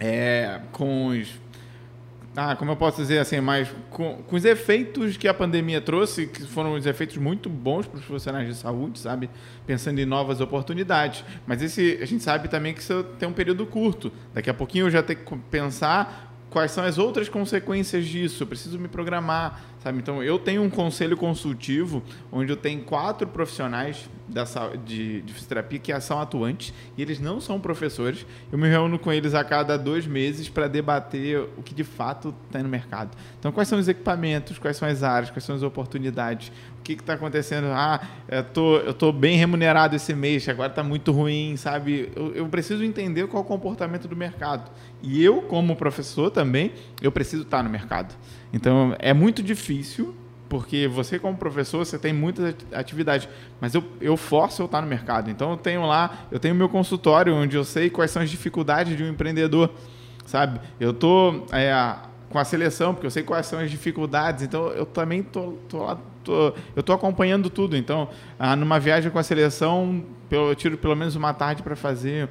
[0.00, 1.38] é, com os.
[2.34, 6.26] Ah, como eu posso dizer assim, mas com, com os efeitos que a pandemia trouxe,
[6.26, 9.30] que foram os efeitos muito bons para os profissionais de saúde, sabe?
[9.68, 11.24] Pensando em novas oportunidades.
[11.46, 14.10] Mas esse, a gente sabe também que isso tem um período curto.
[14.34, 18.42] Daqui a pouquinho eu já tenho que pensar quais são as outras consequências disso.
[18.42, 19.98] Eu preciso me programar, Sabe?
[19.98, 24.10] Então, eu tenho um conselho consultivo onde eu tenho quatro profissionais
[24.84, 28.26] de, de fisioterapia que são atuantes e eles não são professores.
[28.52, 32.34] Eu me reúno com eles a cada dois meses para debater o que de fato
[32.52, 33.16] tem no mercado.
[33.38, 36.52] Então, quais são os equipamentos, quais são as áreas, quais são as oportunidades,
[36.96, 37.66] que está acontecendo?
[37.68, 42.10] Ah, eu tô, eu tô bem remunerado esse mês, agora está muito ruim, sabe?
[42.14, 44.70] Eu, eu preciso entender qual é o comportamento do mercado.
[45.02, 48.14] E eu, como professor também, eu preciso estar no mercado.
[48.52, 50.14] Então, é muito difícil,
[50.48, 53.28] porque você, como professor, você tem muitas atividades,
[53.60, 55.30] mas eu, eu forço eu estar no mercado.
[55.30, 58.96] Então, eu tenho lá, eu tenho meu consultório, onde eu sei quais são as dificuldades
[58.96, 59.70] de um empreendedor,
[60.26, 60.60] sabe?
[60.80, 61.72] Eu estou é,
[62.30, 65.98] com a seleção, porque eu sei quais são as dificuldades, então eu também estou lá
[66.24, 67.76] tô, eu estou acompanhando tudo.
[67.76, 72.28] Então, ah, numa viagem com a seleção, eu tiro pelo menos uma tarde para fazer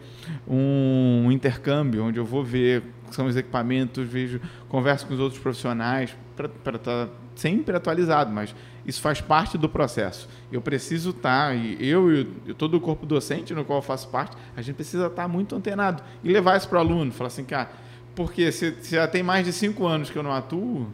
[0.48, 6.16] um intercâmbio, onde eu vou ver são os equipamentos, vejo, converso com os outros profissionais
[6.36, 8.54] para estar tá sempre atualizado, mas
[8.86, 10.30] isso faz parte do processo.
[10.52, 14.08] Eu preciso estar, tá, e eu e todo o corpo docente no qual eu faço
[14.10, 17.28] parte, a gente precisa estar tá muito antenado e levar isso para o aluno, falar
[17.28, 17.70] assim, cara,
[18.16, 20.88] porque se, se já tem mais de cinco anos que eu não atuo,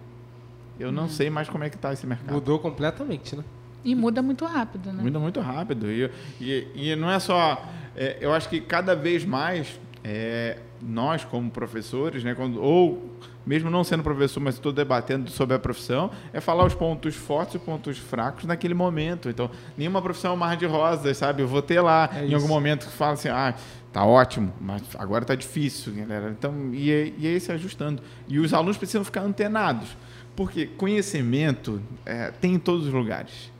[0.79, 1.09] eu não uhum.
[1.09, 2.33] sei mais como é que está esse mercado.
[2.33, 3.43] Mudou completamente, né?
[3.83, 5.03] E muda muito rápido, né?
[5.03, 5.91] Muda muito rápido.
[5.91, 6.09] E,
[6.41, 7.63] e, e não é só.
[7.95, 13.69] É, eu acho que cada vez mais é, nós, como professores, né, quando, ou mesmo
[13.69, 17.59] não sendo professor, mas estou debatendo sobre a profissão, é falar os pontos fortes e
[17.59, 19.29] pontos fracos naquele momento.
[19.29, 21.43] Então, nenhuma profissão é mar de rosas, sabe?
[21.43, 23.53] Eu vou ter lá é em algum momento que fala assim, ah,
[23.93, 26.29] tá ótimo, mas agora tá difícil, galera.
[26.31, 28.01] Então, e, é, e é se ajustando.
[28.27, 29.95] E os alunos precisam ficar antenados.
[30.35, 33.51] Porque conhecimento é, tem em todos os lugares.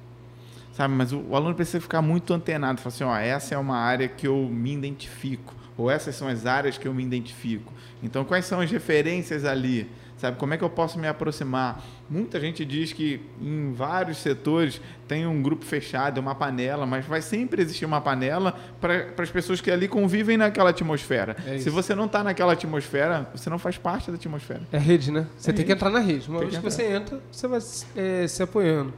[0.74, 0.94] Sabe?
[0.94, 2.82] Mas o, o, aluno precisa ficar muito antenado.
[2.82, 5.56] Falar assim, ó, essa é uma área que eu me identifico.
[5.78, 7.72] Ou essas são as áreas que eu me identifico.
[8.04, 9.90] Então, quais são as referências ali?
[10.26, 11.84] Sabe, como é que eu posso me aproximar?
[12.10, 17.22] Muita gente diz que em vários setores tem um grupo fechado, uma panela, mas vai
[17.22, 21.38] sempre existir uma panela para as pessoas que ali convivem naquela atmosfera.
[21.46, 24.64] É Se você não está naquela atmosfera, você não faz parte da atmosfera.
[24.72, 25.28] É rede, né?
[25.38, 25.68] Você é tem rede.
[25.68, 26.28] que entrar na rede.
[26.28, 27.60] Uma tem vez que, que você entra, você vai
[27.96, 28.94] é, se apoiando.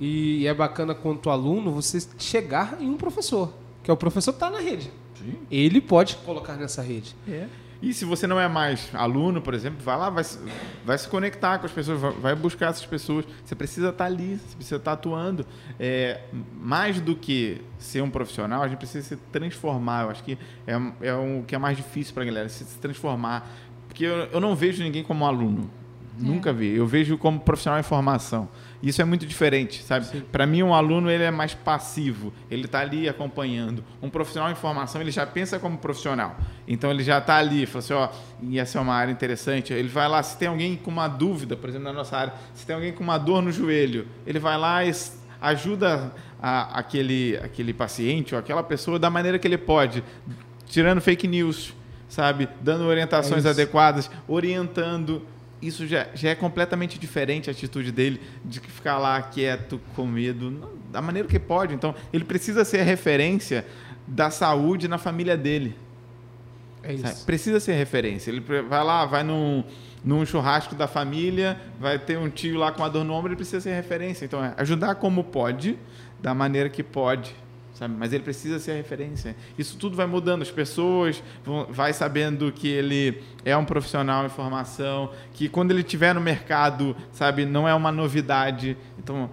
[0.00, 4.36] E é bacana quanto aluno você chegar em um professor, que é o professor que
[4.36, 4.90] está na rede.
[5.22, 5.34] Sim.
[5.50, 7.14] Ele pode colocar nessa rede.
[7.28, 7.46] É.
[7.82, 10.24] E se você não é mais aluno, por exemplo, vai lá, vai,
[10.84, 13.24] vai se conectar com as pessoas, vai buscar essas pessoas.
[13.44, 15.44] Você precisa estar ali, você precisa estar atuando.
[15.80, 16.20] É,
[16.54, 20.04] mais do que ser um profissional, a gente precisa se transformar.
[20.04, 22.78] Eu acho que é, é o que é mais difícil para a galera, se, se
[22.78, 23.50] transformar.
[23.88, 25.68] Porque eu, eu não vejo ninguém como aluno.
[26.22, 26.26] É.
[26.26, 26.74] Nunca vi.
[26.74, 28.48] Eu vejo como profissional em formação.
[28.82, 30.22] Isso é muito diferente, sabe?
[30.32, 33.84] Para mim, um aluno ele é mais passivo, ele está ali acompanhando.
[34.02, 36.36] Um profissional em formação, ele já pensa como profissional.
[36.66, 38.08] Então, ele já está ali, fala assim, ó,
[38.42, 39.72] e essa é uma área interessante.
[39.72, 42.66] Ele vai lá, se tem alguém com uma dúvida, por exemplo, na nossa área, se
[42.66, 44.92] tem alguém com uma dor no joelho, ele vai lá e
[45.40, 50.02] ajuda a, aquele, aquele paciente ou aquela pessoa da maneira que ele pode,
[50.66, 51.72] tirando fake news,
[52.08, 52.48] sabe?
[52.60, 55.22] Dando orientações é adequadas, orientando
[55.62, 60.68] isso já, já é completamente diferente a atitude dele de ficar lá quieto, com medo,
[60.90, 61.72] da maneira que pode.
[61.74, 63.64] Então, ele precisa ser a referência
[64.06, 65.76] da saúde na família dele.
[66.82, 67.06] É isso.
[67.06, 67.24] Sabe?
[67.24, 68.30] Precisa ser referência.
[68.30, 69.62] Ele vai lá, vai num,
[70.04, 73.36] num churrasco da família, vai ter um tio lá com a dor no ombro, ele
[73.36, 74.24] precisa ser referência.
[74.24, 75.78] Então, é ajudar como pode,
[76.20, 77.34] da maneira que pode
[77.74, 77.94] sabe?
[77.98, 79.36] Mas ele precisa ser a referência.
[79.58, 80.42] Isso tudo vai mudando.
[80.42, 85.80] As pessoas vão, vai sabendo que ele é um profissional em formação, que quando ele
[85.80, 88.76] estiver no mercado, sabe, não é uma novidade.
[88.98, 89.30] Então,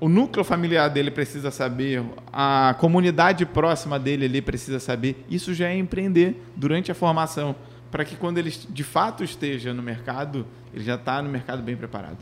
[0.00, 5.24] o núcleo familiar dele precisa saber, a comunidade próxima dele ali precisa saber.
[5.30, 7.54] Isso já é empreender durante a formação,
[7.90, 11.76] para que quando ele de fato esteja no mercado, ele já está no mercado bem
[11.76, 12.18] preparado.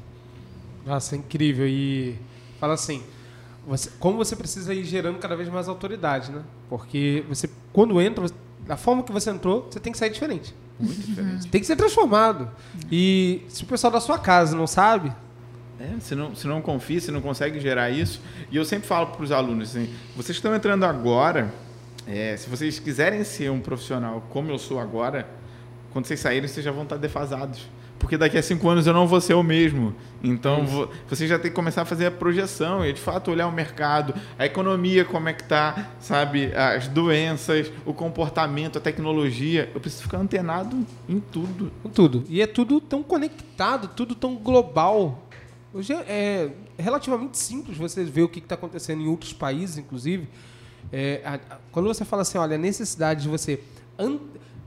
[0.85, 1.67] Nossa, é incrível.
[1.67, 2.17] E
[2.61, 3.03] fala assim,
[3.67, 6.43] você, como você precisa ir gerando cada vez mais autoridade, né?
[6.69, 8.27] Porque você, quando entra,
[8.67, 10.55] da forma que você entrou, você tem que sair diferente.
[10.79, 11.49] Muito diferente.
[11.49, 12.51] Tem que ser transformado.
[12.91, 15.13] E se o pessoal da sua casa não sabe.
[15.79, 18.21] É, se não, se não confia, se não consegue gerar isso.
[18.51, 21.53] E eu sempre falo para os alunos assim: vocês estão entrando agora,
[22.07, 25.29] é, se vocês quiserem ser um profissional como eu sou agora,
[25.93, 27.69] quando vocês saírem, vocês já vão estar defasados
[28.03, 29.95] porque daqui a cinco anos eu não vou ser o mesmo.
[30.25, 33.47] Então vou, você já tem que começar a fazer a projeção e de fato olhar
[33.47, 39.71] o mercado, a economia como é que está, sabe, as doenças, o comportamento, a tecnologia.
[39.73, 41.71] Eu preciso ficar antenado em tudo.
[41.85, 42.25] Em tudo.
[42.29, 45.29] E é tudo tão conectado, tudo tão global.
[45.73, 50.29] Hoje é, é relativamente simples você ver o que está acontecendo em outros países, inclusive.
[50.93, 53.61] É, a, a, quando você fala assim, olha, a necessidade de você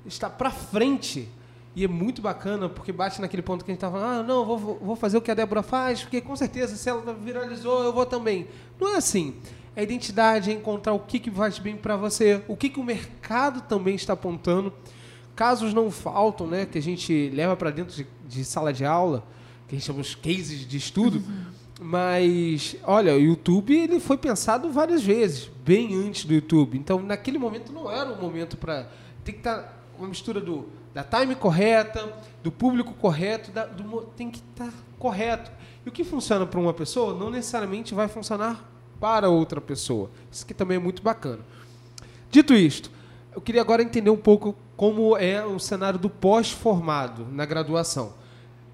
[0.06, 1.28] estar para frente
[1.76, 4.46] E é muito bacana, porque bate naquele ponto que a gente estava falando, ah, não,
[4.46, 7.92] vou, vou fazer o que a Débora faz, porque com certeza se ela viralizou, eu
[7.92, 8.48] vou também.
[8.80, 9.36] Não é assim.
[9.76, 12.84] É identidade, é encontrar o que, que faz bem para você, o que, que o
[12.84, 14.72] mercado também está apontando.
[15.36, 19.22] Casos não faltam, né, que a gente leva para dentro de, de, sala de aula,
[19.68, 21.18] que a gente chama os cases de estudo.
[21.18, 21.46] Uhum.
[21.82, 26.78] Mas, olha, o YouTube ele foi pensado várias vezes, bem antes do YouTube.
[26.78, 28.90] Então, naquele momento não era o momento para.
[29.26, 32.10] Tem que estar tá uma mistura do, da time correta,
[32.42, 35.52] do público correto, da, do, tem que estar tá correto.
[35.86, 38.64] E o que funciona para uma pessoa não necessariamente vai funcionar
[38.98, 40.10] para outra pessoa.
[40.32, 41.40] Isso que também é muito bacana.
[42.32, 42.90] Dito isto,
[43.36, 48.14] eu queria agora entender um pouco como é o cenário do pós-formado na graduação.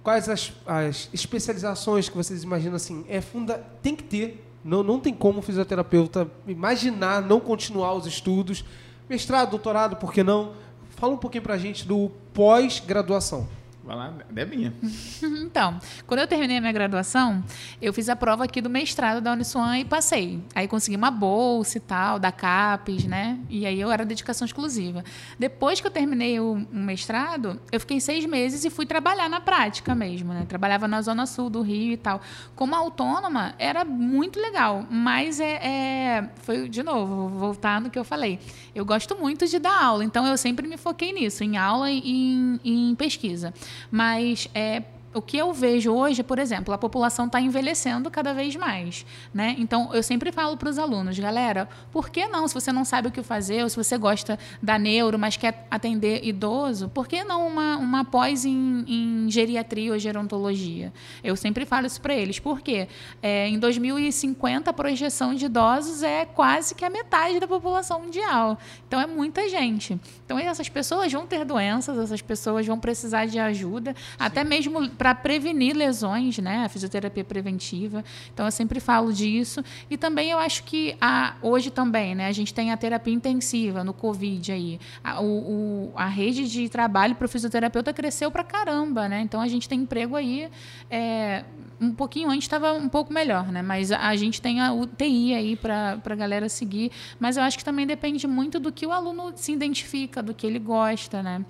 [0.03, 3.03] Quais as, as, especializações que vocês imaginam assim?
[3.09, 4.47] É funda, tem que ter.
[4.63, 8.63] Não, não tem como o fisioterapeuta imaginar não continuar os estudos.
[9.09, 10.53] Mestrado, doutorado, por que não?
[11.01, 13.47] Fala um pouquinho para a gente do pós-graduação.
[13.83, 14.73] Vai lá, Debinha.
[15.43, 17.43] então, quando eu terminei a minha graduação,
[17.81, 20.39] eu fiz a prova aqui do mestrado da Uniswan e passei.
[20.53, 23.39] Aí consegui uma bolsa e tal, da CAPES, né?
[23.49, 25.03] E aí eu era dedicação exclusiva.
[25.39, 29.95] Depois que eu terminei o, mestrado, eu fiquei seis meses e fui trabalhar na prática
[29.95, 30.45] mesmo, né?
[30.47, 32.21] Trabalhava na Zona Sul do Rio e tal.
[32.55, 37.97] Como autônoma, era muito legal, mas é, é foi, de novo, vou voltar no que
[37.97, 38.39] eu falei.
[38.75, 41.99] Eu gosto muito de dar aula, então eu sempre me foquei nisso, em aula e
[41.99, 43.51] em, em pesquisa.
[43.89, 48.55] Mas é, o que eu vejo hoje, por exemplo, a população está envelhecendo cada vez
[48.55, 49.55] mais, né?
[49.57, 52.47] Então eu sempre falo para os alunos, galera, por que não?
[52.47, 55.67] Se você não sabe o que fazer, ou se você gosta da neuro, mas quer
[55.69, 60.93] atender idoso, por que não uma, uma pós em, em geriatria ou gerontologia?
[61.23, 62.87] Eu sempre falo isso para eles, porque
[63.21, 68.57] é, em 2050 a projeção de idosos é quase que a metade da população mundial.
[68.87, 69.99] Então é muita gente.
[70.25, 74.15] Então essas pessoas vão ter doenças, essas pessoas vão precisar de ajuda, Sim.
[74.17, 76.63] até mesmo para prevenir lesões, né?
[76.63, 78.05] A fisioterapia preventiva.
[78.31, 79.63] Então eu sempre falo disso.
[79.89, 82.27] E também eu acho que a, hoje também, né?
[82.27, 84.79] A gente tem a terapia intensiva no Covid aí.
[85.03, 89.21] A, o, a rede de trabalho para o fisioterapeuta cresceu para caramba, né?
[89.21, 90.47] Então a gente tem emprego aí.
[90.87, 91.45] É,
[91.79, 93.63] um pouquinho antes estava um pouco melhor, né?
[93.63, 96.91] Mas a, a gente tem a UTI aí para a galera seguir.
[97.19, 100.45] Mas eu acho que também depende muito do que o aluno se identifica, do que
[100.45, 101.43] ele gosta, né?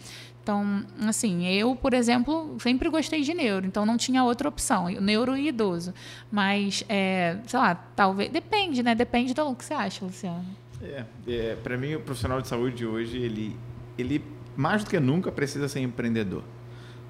[0.43, 5.37] Então, assim, eu, por exemplo, sempre gostei de neuro, então não tinha outra opção, neuro
[5.37, 5.93] e idoso.
[6.31, 8.31] Mas, é, sei lá, talvez.
[8.31, 8.95] Depende, né?
[8.95, 10.45] Depende do que você acha, Luciano.
[10.81, 13.55] É, é para mim, o profissional de saúde hoje, ele,
[13.97, 14.23] ele
[14.55, 16.43] mais do que nunca precisa ser empreendedor.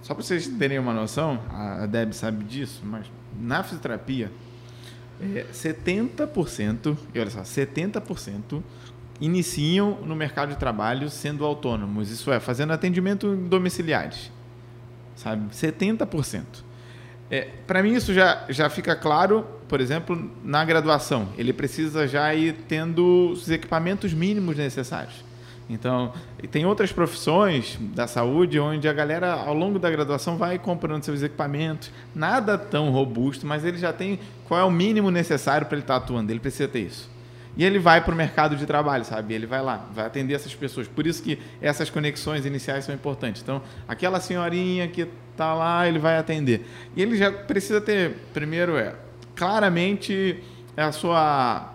[0.02, 3.06] Só para vocês terem uma noção, a Deb sabe disso, mas
[3.40, 4.32] na fisioterapia,
[5.22, 8.62] é, 70%, e olha só, 70%
[9.22, 14.32] iniciam no mercado de trabalho sendo autônomos, isso é, fazendo atendimento domiciliares,
[15.16, 15.54] sabe?
[15.54, 16.44] 70%.
[17.30, 21.30] É, Para mim isso já, já fica claro, por exemplo, na graduação.
[21.38, 25.24] Ele precisa já ir tendo os equipamentos mínimos necessários.
[25.70, 26.12] Então,
[26.52, 31.24] tem outras profissões da saúde onde a galera, ao longo da graduação, vai comprando seus
[31.24, 31.90] equipamentos.
[32.14, 35.98] Nada tão robusto, mas ele já tem qual é o mínimo necessário para ele estar
[35.98, 36.30] tá atuando.
[36.30, 37.10] Ele precisa ter isso.
[37.58, 39.34] E ele vai para o mercado de trabalho, sabe?
[39.34, 40.88] Ele vai lá, vai atender essas pessoas.
[40.88, 43.42] Por isso que essas conexões iniciais são importantes.
[43.42, 46.66] Então, aquela senhorinha que está lá, ele vai atender.
[46.96, 48.96] E ele já precisa ter, primeiro, é
[49.36, 50.42] claramente
[50.78, 51.71] a sua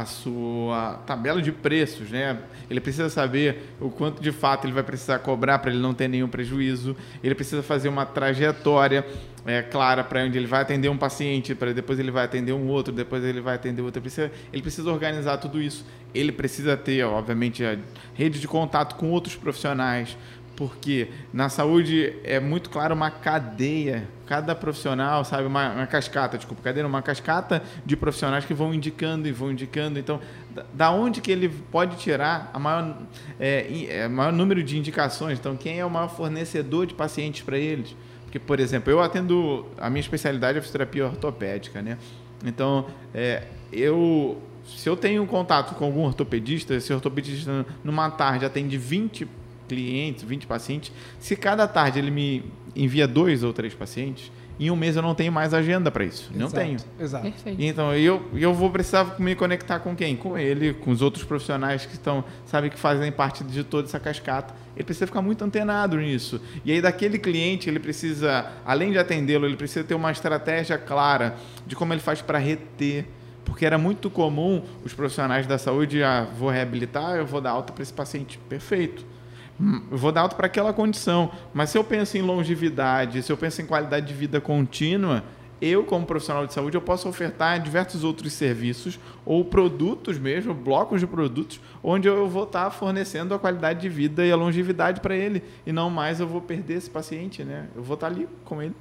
[0.00, 2.38] a sua tabela de preços, né?
[2.68, 6.06] Ele precisa saber o quanto de fato ele vai precisar cobrar para ele não ter
[6.06, 6.94] nenhum prejuízo.
[7.24, 9.06] Ele precisa fazer uma trajetória
[9.46, 12.68] é, clara para onde ele vai atender um paciente, para depois ele vai atender um
[12.68, 13.98] outro, depois ele vai atender outro.
[13.98, 15.86] Ele precisa, ele precisa organizar tudo isso.
[16.14, 17.78] Ele precisa ter, obviamente, a
[18.12, 20.16] rede de contato com outros profissionais,
[20.56, 26.62] porque na saúde é muito claro uma cadeia, cada profissional, sabe, uma, uma, cascata, desculpa,
[26.62, 29.98] cadeira, uma cascata de profissionais que vão indicando e vão indicando.
[29.98, 30.18] Então,
[30.50, 32.96] da, da onde que ele pode tirar a maior,
[33.38, 35.38] é, é, maior número de indicações?
[35.38, 37.94] Então, quem é o maior fornecedor de pacientes para eles?
[38.24, 41.98] Porque, por exemplo, eu atendo, a minha especialidade é fisioterapia ortopédica, né?
[42.44, 48.76] Então, é, eu se eu tenho contato com algum ortopedista, esse ortopedista numa tarde atende
[48.76, 49.28] 20
[49.66, 54.76] clientes, 20 pacientes, se cada tarde ele me envia dois ou três pacientes, em um
[54.76, 56.30] mês eu não tenho mais agenda para isso.
[56.30, 56.78] Exato, não tenho.
[56.98, 57.24] Exato.
[57.24, 57.62] Perfeito.
[57.62, 60.16] Então, eu, eu vou precisar me conectar com quem?
[60.16, 64.00] Com ele, com os outros profissionais que estão, sabe, que fazem parte de toda essa
[64.00, 64.54] cascata.
[64.74, 66.40] Ele precisa ficar muito antenado nisso.
[66.64, 71.36] E aí, daquele cliente, ele precisa, além de atendê-lo, ele precisa ter uma estratégia clara
[71.66, 73.06] de como ele faz para reter.
[73.44, 77.72] Porque era muito comum os profissionais da saúde, ah, vou reabilitar, eu vou dar alta
[77.72, 78.38] para esse paciente.
[78.48, 79.15] Perfeito
[79.60, 81.30] hum, eu vou dar alta para aquela condição.
[81.52, 85.22] Mas se eu penso em longevidade, se eu penso em qualidade de vida contínua,
[85.60, 91.00] eu, como profissional de saúde, eu posso ofertar diversos outros serviços ou produtos mesmo, blocos
[91.00, 95.16] de produtos, onde eu vou estar fornecendo a qualidade de vida e a longevidade para
[95.16, 95.42] ele.
[95.64, 97.68] E não mais eu vou perder esse paciente, né?
[97.74, 98.74] Eu vou estar ali com ele.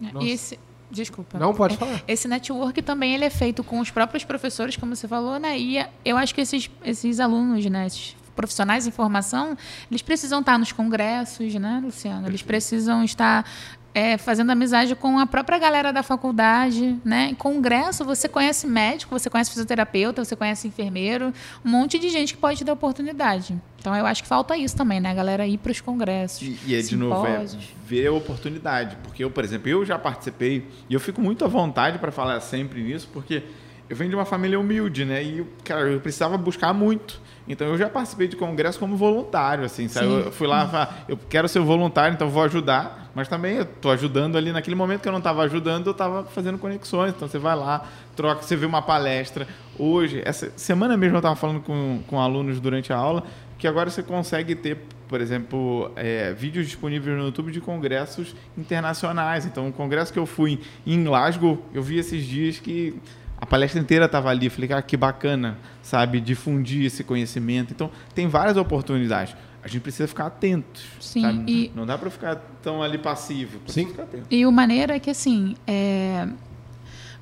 [0.00, 0.26] Nossa.
[0.26, 0.58] Esse,
[0.90, 1.38] desculpa.
[1.38, 2.02] Não, pode falar.
[2.08, 5.58] Esse network também ele é feito com os próprios professores, como você falou, né?
[5.58, 7.86] E eu acho que esses, esses alunos, né?
[7.86, 9.58] Esses profissionais em formação,
[9.90, 12.28] eles precisam estar nos congressos, né, Luciano?
[12.28, 13.44] Eles precisam estar
[13.92, 17.30] é, fazendo amizade com a própria galera da faculdade, né?
[17.30, 21.32] Em congresso, você conhece médico, você conhece fisioterapeuta, você conhece enfermeiro,
[21.64, 23.60] um monte de gente que pode te dar oportunidade.
[23.80, 25.10] Então, eu acho que falta isso também, né?
[25.10, 26.42] A galera ir para os congressos.
[26.42, 27.44] E, e é, de novo, é
[27.84, 28.96] ver a oportunidade.
[29.02, 32.38] Porque eu, por exemplo, eu já participei e eu fico muito à vontade para falar
[32.38, 33.42] sempre nisso, porque
[33.88, 35.22] eu venho de uma família humilde, né?
[35.22, 37.20] E, cara, eu precisava buscar muito.
[37.48, 40.06] Então eu já participei de congresso como voluntário, assim, sabe?
[40.06, 43.90] Eu fui lá, falar, eu quero ser voluntário, então vou ajudar, mas também eu tô
[43.90, 47.14] ajudando ali naquele momento que eu não estava ajudando, eu estava fazendo conexões.
[47.16, 49.48] Então você vai lá, troca, você vê uma palestra.
[49.78, 53.24] Hoje, essa semana mesmo eu estava falando com, com alunos durante a aula
[53.58, 54.78] que agora você consegue ter,
[55.08, 59.44] por exemplo, é, vídeos disponíveis no YouTube de congressos internacionais.
[59.44, 62.94] Então, um congresso que eu fui em Glasgow, eu vi esses dias que
[63.40, 64.50] a palestra inteira estava ali.
[64.50, 67.72] Falei, cara, que bacana, sabe, difundir esse conhecimento.
[67.72, 69.34] Então, tem várias oportunidades.
[69.62, 70.80] A gente precisa ficar atento.
[71.00, 71.44] Sim, sabe?
[71.46, 71.72] e...
[71.74, 73.60] Não dá para ficar tão ali passivo.
[73.66, 73.86] Sim.
[73.86, 74.26] Ficar atento.
[74.30, 76.28] E o maneiro é que, assim, é...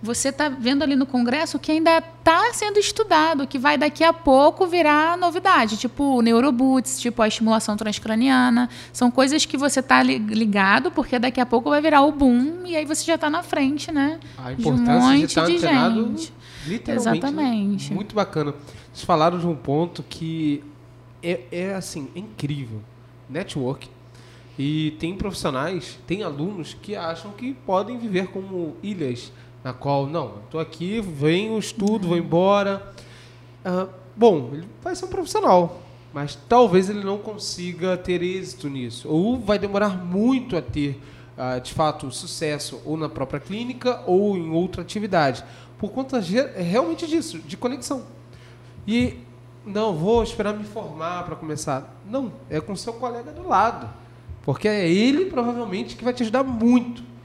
[0.02, 4.12] você está vendo ali no Congresso que ainda está sendo estudado, que vai daqui a
[4.12, 8.68] pouco virar novidade, tipo o neuroboots, tipo a estimulação transcraniana.
[8.92, 12.76] São coisas que você está ligado, porque daqui a pouco vai virar o boom e
[12.76, 14.20] aí você já está na frente, né?
[14.36, 16.32] A de um importância de estar de gente.
[16.66, 16.88] literalmente.
[16.88, 16.94] né?
[16.94, 17.94] Exatamente.
[17.94, 18.54] Muito bacana.
[18.92, 20.62] Vocês falaram de um ponto que
[21.22, 22.80] é, é assim, é incrível.
[23.28, 23.88] Network.
[24.58, 29.30] E tem profissionais, tem alunos que acham que podem viver como ilhas,
[29.66, 32.94] na qual, não, estou aqui, venho, estudo, vou embora.
[33.64, 35.80] Ah, bom, ele vai ser um profissional,
[36.14, 39.08] mas talvez ele não consiga ter êxito nisso.
[39.08, 41.02] Ou vai demorar muito a ter,
[41.36, 45.42] ah, de fato, sucesso ou na própria clínica ou em outra atividade.
[45.78, 48.04] Por conta realmente disso, de conexão.
[48.86, 49.18] E
[49.66, 51.92] não, vou esperar me formar para começar.
[52.08, 53.90] Não, é com seu colega do lado.
[54.42, 57.15] Porque é ele provavelmente que vai te ajudar muito.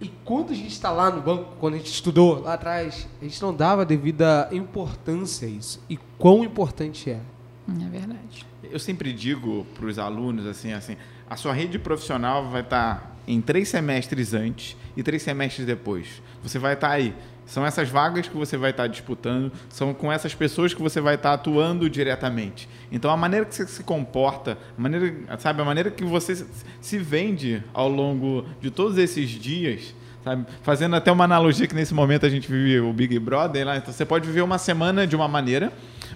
[0.00, 3.24] E quando a gente está lá no banco, quando a gente estudou lá atrás, a
[3.24, 5.82] gente não dava a devida importância a isso.
[5.90, 7.20] E quão importante é.
[7.68, 8.46] É verdade.
[8.62, 10.96] Eu sempre digo para os alunos assim, assim,
[11.28, 16.22] a sua rede profissional vai estar em três semestres antes e três semestres depois.
[16.42, 17.14] Você vai estar aí.
[17.50, 21.16] São essas vagas que você vai estar disputando, são com essas pessoas que você vai
[21.16, 22.68] estar atuando diretamente.
[22.92, 26.46] Então a maneira que você se comporta, a maneira, sabe, a maneira que você
[26.80, 29.92] se vende ao longo de todos esses dias,
[30.22, 33.76] sabe, fazendo até uma analogia que nesse momento a gente vive o Big Brother, lá,
[33.76, 35.72] então você pode viver uma semana de uma maneira,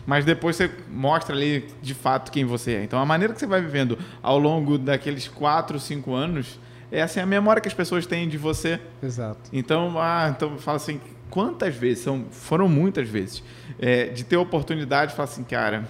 [0.07, 2.85] mas depois você mostra ali de fato quem você é.
[2.85, 6.61] Então a maneira que você vai vivendo ao longo daqueles quatro, cinco anos
[6.93, 8.79] é assim a memória que as pessoas têm de você.
[9.03, 9.51] Exato.
[9.53, 11.01] Então, ah, então fala assim,
[11.35, 13.43] quantas vezes, são, foram muitas vezes,
[13.81, 15.85] é, de ter oportunidade de falar assim, cara,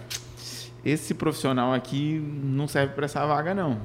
[0.83, 3.79] esse profissional aqui não serve para essa vaga não.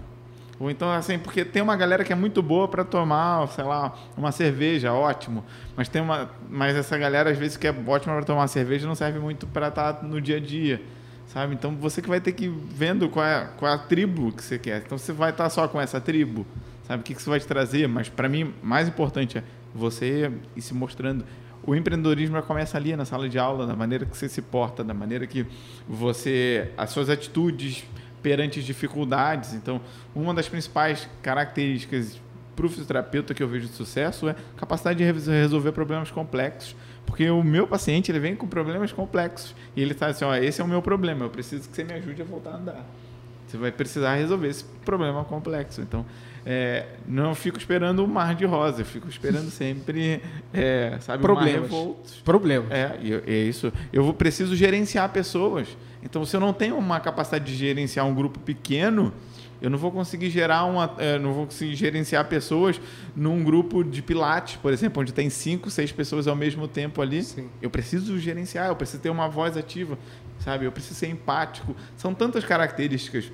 [0.57, 3.93] Ou então, assim, porque tem uma galera que é muito boa para tomar, sei lá,
[4.15, 5.43] uma cerveja, ótimo.
[5.75, 8.95] Mas tem uma, mas essa galera às vezes que é ótima para tomar cerveja não
[8.95, 10.81] serve muito para estar no dia a dia,
[11.27, 11.55] sabe?
[11.55, 14.41] Então você que vai ter que ir vendo qual é, qual é a tribo que
[14.41, 14.83] você quer.
[14.85, 16.47] Então você vai estar só com essa tribo,
[16.87, 17.01] sabe?
[17.01, 17.85] O que que isso vai te trazer?
[17.85, 19.43] Mas para mim, mais importante é
[19.75, 21.25] você ir se mostrando.
[21.63, 24.83] O empreendedorismo já começa ali na sala de aula, da maneira que você se porta,
[24.83, 25.45] da maneira que
[25.87, 27.83] você, as suas atitudes
[28.23, 29.53] perante dificuldades.
[29.53, 29.81] Então,
[30.15, 32.19] uma das principais características
[32.55, 36.75] para o fisioterapeuta que eu vejo de sucesso é capacidade de re- resolver problemas complexos.
[37.05, 40.61] Porque o meu paciente ele vem com problemas complexos e ele está assim, ó, esse
[40.61, 42.85] é o meu problema, eu preciso que você me ajude a voltar a andar.
[43.47, 45.81] Você vai precisar resolver esse problema complexo.
[45.81, 46.05] Então,
[46.51, 50.19] é, não fico esperando o mar de rosa, eu fico esperando sempre,
[50.51, 51.69] é, sabe, um Problemas.
[52.25, 52.71] Problemas.
[52.71, 52.97] É,
[53.27, 53.71] é isso.
[53.93, 55.67] Eu vou, preciso gerenciar pessoas.
[56.01, 59.13] Então, se eu não tenho uma capacidade de gerenciar um grupo pequeno,
[59.61, 62.81] eu não vou conseguir gerar uma, é, não vou conseguir gerenciar pessoas
[63.15, 67.21] num grupo de pilates, por exemplo, onde tem cinco, seis pessoas ao mesmo tempo ali.
[67.21, 67.47] Sim.
[67.61, 69.99] Eu preciso gerenciar, eu preciso ter uma voz ativa,
[70.39, 70.65] sabe?
[70.65, 71.75] Eu preciso ser empático.
[71.95, 73.31] São tantas características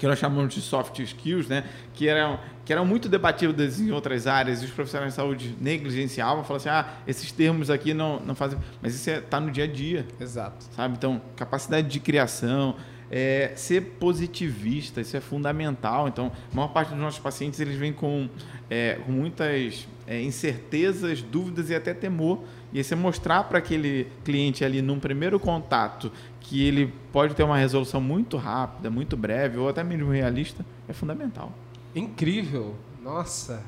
[0.00, 1.62] que nós chamamos de soft skills, né?
[1.92, 6.42] Que eram, que eram muito debatidas em outras áreas e os profissionais de saúde negligenciavam,
[6.42, 8.58] falavam assim, ah, esses termos aqui não, não fazem...
[8.80, 10.64] Mas isso está no dia a dia, Exato.
[10.74, 10.94] sabe?
[10.96, 12.76] Então, capacidade de criação,
[13.10, 16.08] é, ser positivista, isso é fundamental.
[16.08, 18.26] Então, a maior parte dos nossos pacientes eles vêm com,
[18.70, 22.42] é, com muitas é, incertezas, dúvidas e até temor.
[22.72, 27.44] E aí você mostrar para aquele cliente ali num primeiro contato que ele pode ter
[27.44, 31.52] uma resolução muito rápida, muito breve ou até mesmo realista, é fundamental.
[31.94, 32.74] Incrível.
[33.00, 33.62] Nossa.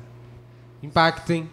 [0.81, 1.49] Impacto, hein?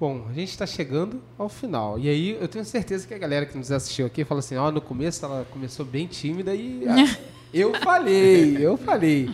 [0.00, 1.98] Bom, a gente está chegando ao final.
[1.98, 4.68] E aí eu tenho certeza que a galera que nos assistiu aqui fala assim, ó,
[4.68, 7.18] oh, no começo ela começou bem tímida e ah,
[7.52, 9.28] eu falei, eu falei.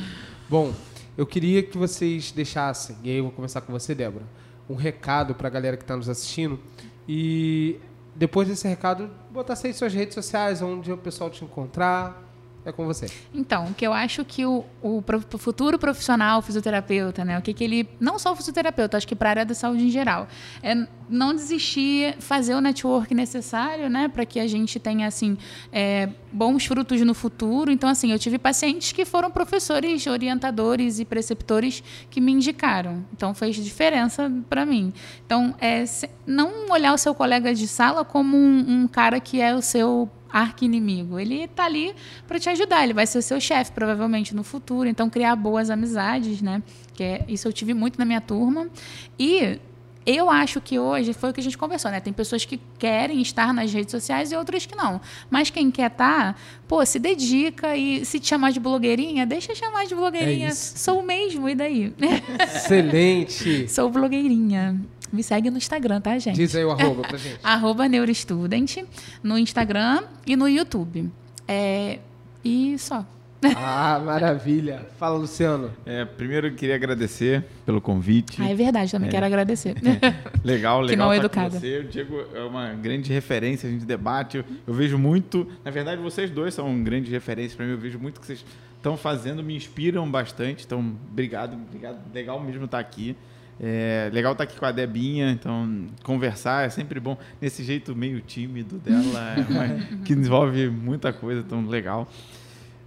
[0.51, 0.75] Bom,
[1.17, 4.25] eu queria que vocês deixassem, e aí eu vou começar com você, Débora,
[4.69, 6.59] um recado para a galera que está nos assistindo.
[7.09, 7.79] E
[8.15, 12.26] depois desse recado, botasse aí suas redes sociais, onde o pessoal te encontrar,
[12.67, 13.07] é com você.
[13.33, 15.03] Então, o que eu acho que o, o,
[15.39, 17.39] futuro profissional fisioterapeuta, né?
[17.39, 17.89] O que, que ele.
[18.01, 20.27] Não só o fisioterapeuta, acho que para a área da saúde em geral.
[20.63, 20.75] É
[21.09, 24.09] não desistir, fazer o network necessário, né?
[24.09, 25.39] Para que a gente tenha, assim,
[25.73, 27.71] é, bons frutos no futuro.
[27.71, 33.05] Então, assim, eu tive pacientes que foram professores, orientadores e preceptores que me indicaram.
[33.13, 34.93] Então, fez diferença para mim.
[35.25, 35.85] Então, é,
[36.27, 40.11] não olhar o seu colega de sala como um, um cara que é o seu
[40.31, 41.19] arqui-inimigo.
[41.19, 41.95] Ele está ali
[42.27, 45.71] para te ajudar, ele vai ser o seu chefe provavelmente no futuro, então criar boas
[45.71, 46.63] amizades, né?
[46.95, 48.69] Que é, isso eu tive muito na minha turma.
[49.19, 49.59] E
[50.07, 51.99] eu acho que hoje foi o que a gente conversou, né?
[51.99, 55.01] Tem pessoas que querem estar nas redes sociais e outras que não.
[55.29, 59.53] Mas quem quer estar, tá, pô, se dedica e se te chamar de blogueirinha, deixa
[59.53, 60.49] chamar de blogueirinha.
[60.49, 61.93] É Sou mesmo, e daí?
[62.41, 63.67] Excelente!
[63.69, 64.81] Sou blogueirinha.
[65.13, 66.37] Me segue no Instagram, tá, gente?
[66.37, 67.39] Diz aí o arroba pra gente.
[67.43, 68.79] arroba Neurostudent
[69.23, 71.11] no Instagram e no YouTube.
[71.47, 71.99] É,
[72.45, 73.05] e só.
[73.55, 74.87] Ah, maravilha.
[74.99, 75.71] Fala, Luciano.
[75.85, 78.41] É, primeiro eu queria agradecer pelo convite.
[78.43, 79.13] Ah, é verdade, também é.
[79.13, 79.75] quero agradecer.
[80.43, 80.87] legal, legal.
[80.87, 81.61] Que não é educada.
[81.61, 81.79] Você.
[81.79, 84.39] O Diego é uma grande referência, a gente debate.
[84.39, 87.73] Eu, eu vejo muito, na verdade, vocês dois são grandes referências para mim.
[87.73, 88.45] Eu vejo muito que vocês
[88.77, 90.65] estão fazendo, me inspiram bastante.
[90.65, 90.81] Então,
[91.11, 91.99] obrigado, obrigado.
[92.13, 93.17] Legal mesmo estar aqui.
[93.59, 97.17] É legal estar aqui com a Debinha, então conversar é sempre bom.
[97.41, 102.07] Nesse jeito meio tímido dela, é que desenvolve muita coisa, então legal.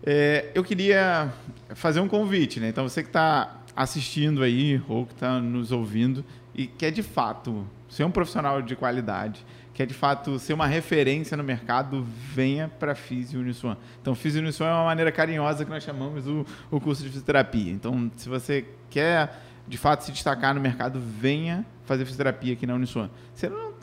[0.04, 1.34] É, eu queria
[1.70, 2.70] fazer um convite, né?
[2.70, 7.66] Então você que está assistindo aí ou que está nos ouvindo e quer de fato
[7.88, 12.92] ser um profissional de qualidade, quer de fato ser uma referência no mercado, venha para
[12.92, 13.78] a Físio Uniswan.
[14.02, 17.72] Então, Físio Uniswan é uma maneira carinhosa que nós chamamos o, o curso de fisioterapia.
[17.72, 19.32] Então, se você quer
[19.70, 23.10] de fato se destacar no mercado, venha fazer fisioterapia aqui na Uniswan.
[23.36, 23.74] Você não,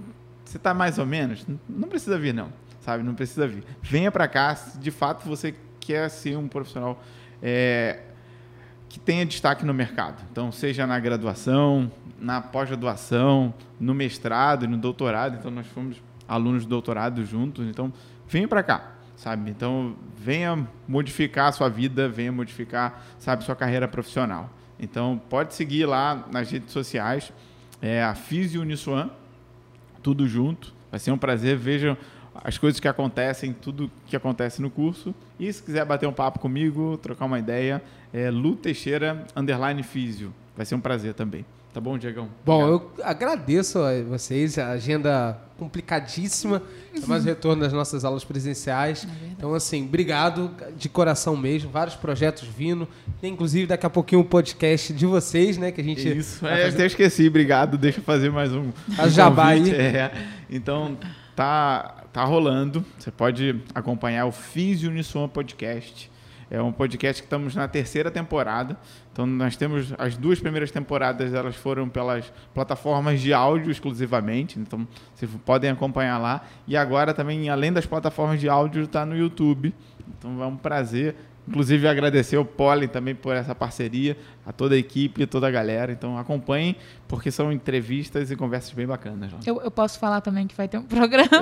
[0.44, 3.04] você está mais ou menos, não precisa vir não, sabe?
[3.04, 3.62] Não precisa vir.
[3.80, 7.00] Venha para cá, se de fato você quer ser um profissional
[7.40, 8.00] é,
[8.88, 10.24] que tenha destaque no mercado.
[10.32, 15.36] Então, seja na graduação, na pós-graduação, no mestrado no doutorado.
[15.38, 17.64] Então, nós fomos alunos de doutorado juntos.
[17.68, 17.92] Então,
[18.28, 19.50] venha para cá, sabe?
[19.52, 24.50] Então, venha modificar a sua vida, venha modificar, sabe, sua carreira profissional.
[24.78, 27.32] Então, pode seguir lá nas redes sociais,
[27.80, 29.10] é a Físio Uniswan,
[30.02, 30.74] tudo junto.
[30.90, 31.56] Vai ser um prazer.
[31.56, 31.96] Vejam
[32.44, 35.14] as coisas que acontecem, tudo que acontece no curso.
[35.38, 40.32] E se quiser bater um papo comigo, trocar uma ideia, é Lu Teixeira, underline Físio.
[40.56, 41.44] Vai ser um prazer também.
[41.76, 42.30] Tá bom, Diegão?
[42.42, 46.62] Bom, eu agradeço a vocês, a agenda complicadíssima,
[46.94, 49.04] é mais retorno das nossas aulas presenciais.
[49.04, 52.88] É então, assim, obrigado de coração mesmo, vários projetos vindo.
[53.20, 55.70] Tem, inclusive, daqui a pouquinho o um podcast de vocês, né?
[55.70, 56.16] Que a gente.
[56.16, 56.68] Isso, é, fazer...
[56.76, 57.76] até esqueci, obrigado.
[57.76, 58.72] Deixa eu fazer mais um.
[58.96, 59.70] A jabá aí.
[59.70, 60.12] É.
[60.48, 60.96] Então,
[61.34, 62.82] tá, tá rolando.
[62.98, 66.10] Você pode acompanhar o Fiz Unissom Podcast
[66.50, 68.76] é um podcast que estamos na terceira temporada.
[69.16, 74.58] Então nós temos as duas primeiras temporadas, elas foram pelas plataformas de áudio exclusivamente.
[74.58, 76.44] Então vocês podem acompanhar lá.
[76.68, 79.74] E agora também, além das plataformas de áudio, está no YouTube.
[80.06, 81.16] Então é um prazer
[81.48, 85.50] Inclusive, agradecer o Pollen também por essa parceria, a toda a equipe, a toda a
[85.50, 85.92] galera.
[85.92, 86.74] Então, acompanhem,
[87.06, 89.32] porque são entrevistas e conversas bem bacanas.
[89.46, 91.26] Eu, eu, posso falar também que vai ter um programa.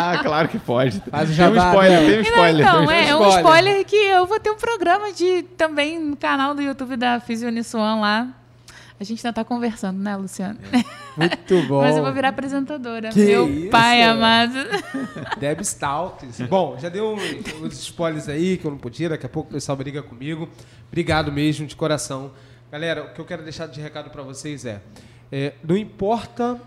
[0.00, 1.00] Ah, claro que pode.
[1.00, 2.66] Faz tem um spoiler, tem um spoiler.
[2.66, 6.54] Não, então, é, um spoiler que eu vou ter um programa de também no canal
[6.54, 8.28] do YouTube da Fisionissuan lá.
[9.00, 10.58] A gente ainda está conversando, né, Luciano?
[10.72, 10.84] É.
[11.16, 11.82] Muito bom.
[11.82, 13.10] Mas eu vou virar apresentadora.
[13.10, 13.70] Que Meu isso?
[13.70, 14.58] pai amado.
[15.38, 16.40] Deb Stalks.
[16.48, 17.14] Bom, já deu
[17.62, 19.10] uns spoilers aí que eu não podia.
[19.10, 20.48] Daqui a pouco o pessoal briga comigo.
[20.88, 22.32] Obrigado mesmo, de coração.
[22.72, 24.82] Galera, o que eu quero deixar de recado para vocês é,
[25.30, 26.60] é, não importa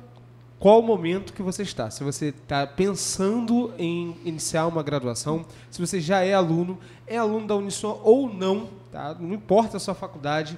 [0.57, 1.89] qual o momento que você está.
[1.89, 7.45] Se você está pensando em iniciar uma graduação, se você já é aluno, é aluno
[7.45, 9.15] da Unisson ou não, tá?
[9.19, 10.57] não importa a sua faculdade,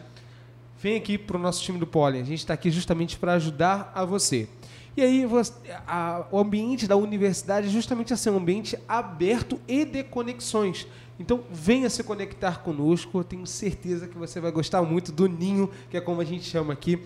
[0.84, 2.20] vem aqui para o nosso time do Poli.
[2.20, 4.50] A gente está aqui justamente para ajudar a você.
[4.98, 5.54] E aí você,
[5.88, 10.86] a, o ambiente da universidade é justamente assim, um ambiente aberto e de conexões.
[11.18, 15.72] Então venha se conectar conosco, eu tenho certeza que você vai gostar muito do ninho,
[15.90, 17.02] que é como a gente chama aqui,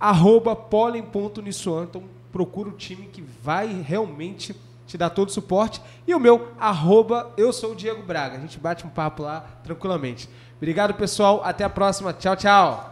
[0.00, 2.02] arroba polen.uniswan, então
[2.32, 4.52] procura o time que vai realmente
[4.84, 5.80] te dar todo o suporte.
[6.08, 8.36] E o meu, arroba, eu sou o Diego Braga.
[8.36, 10.28] A gente bate um papo lá tranquilamente.
[10.56, 11.40] Obrigado, pessoal.
[11.44, 12.12] Até a próxima.
[12.12, 12.91] Tchau, tchau.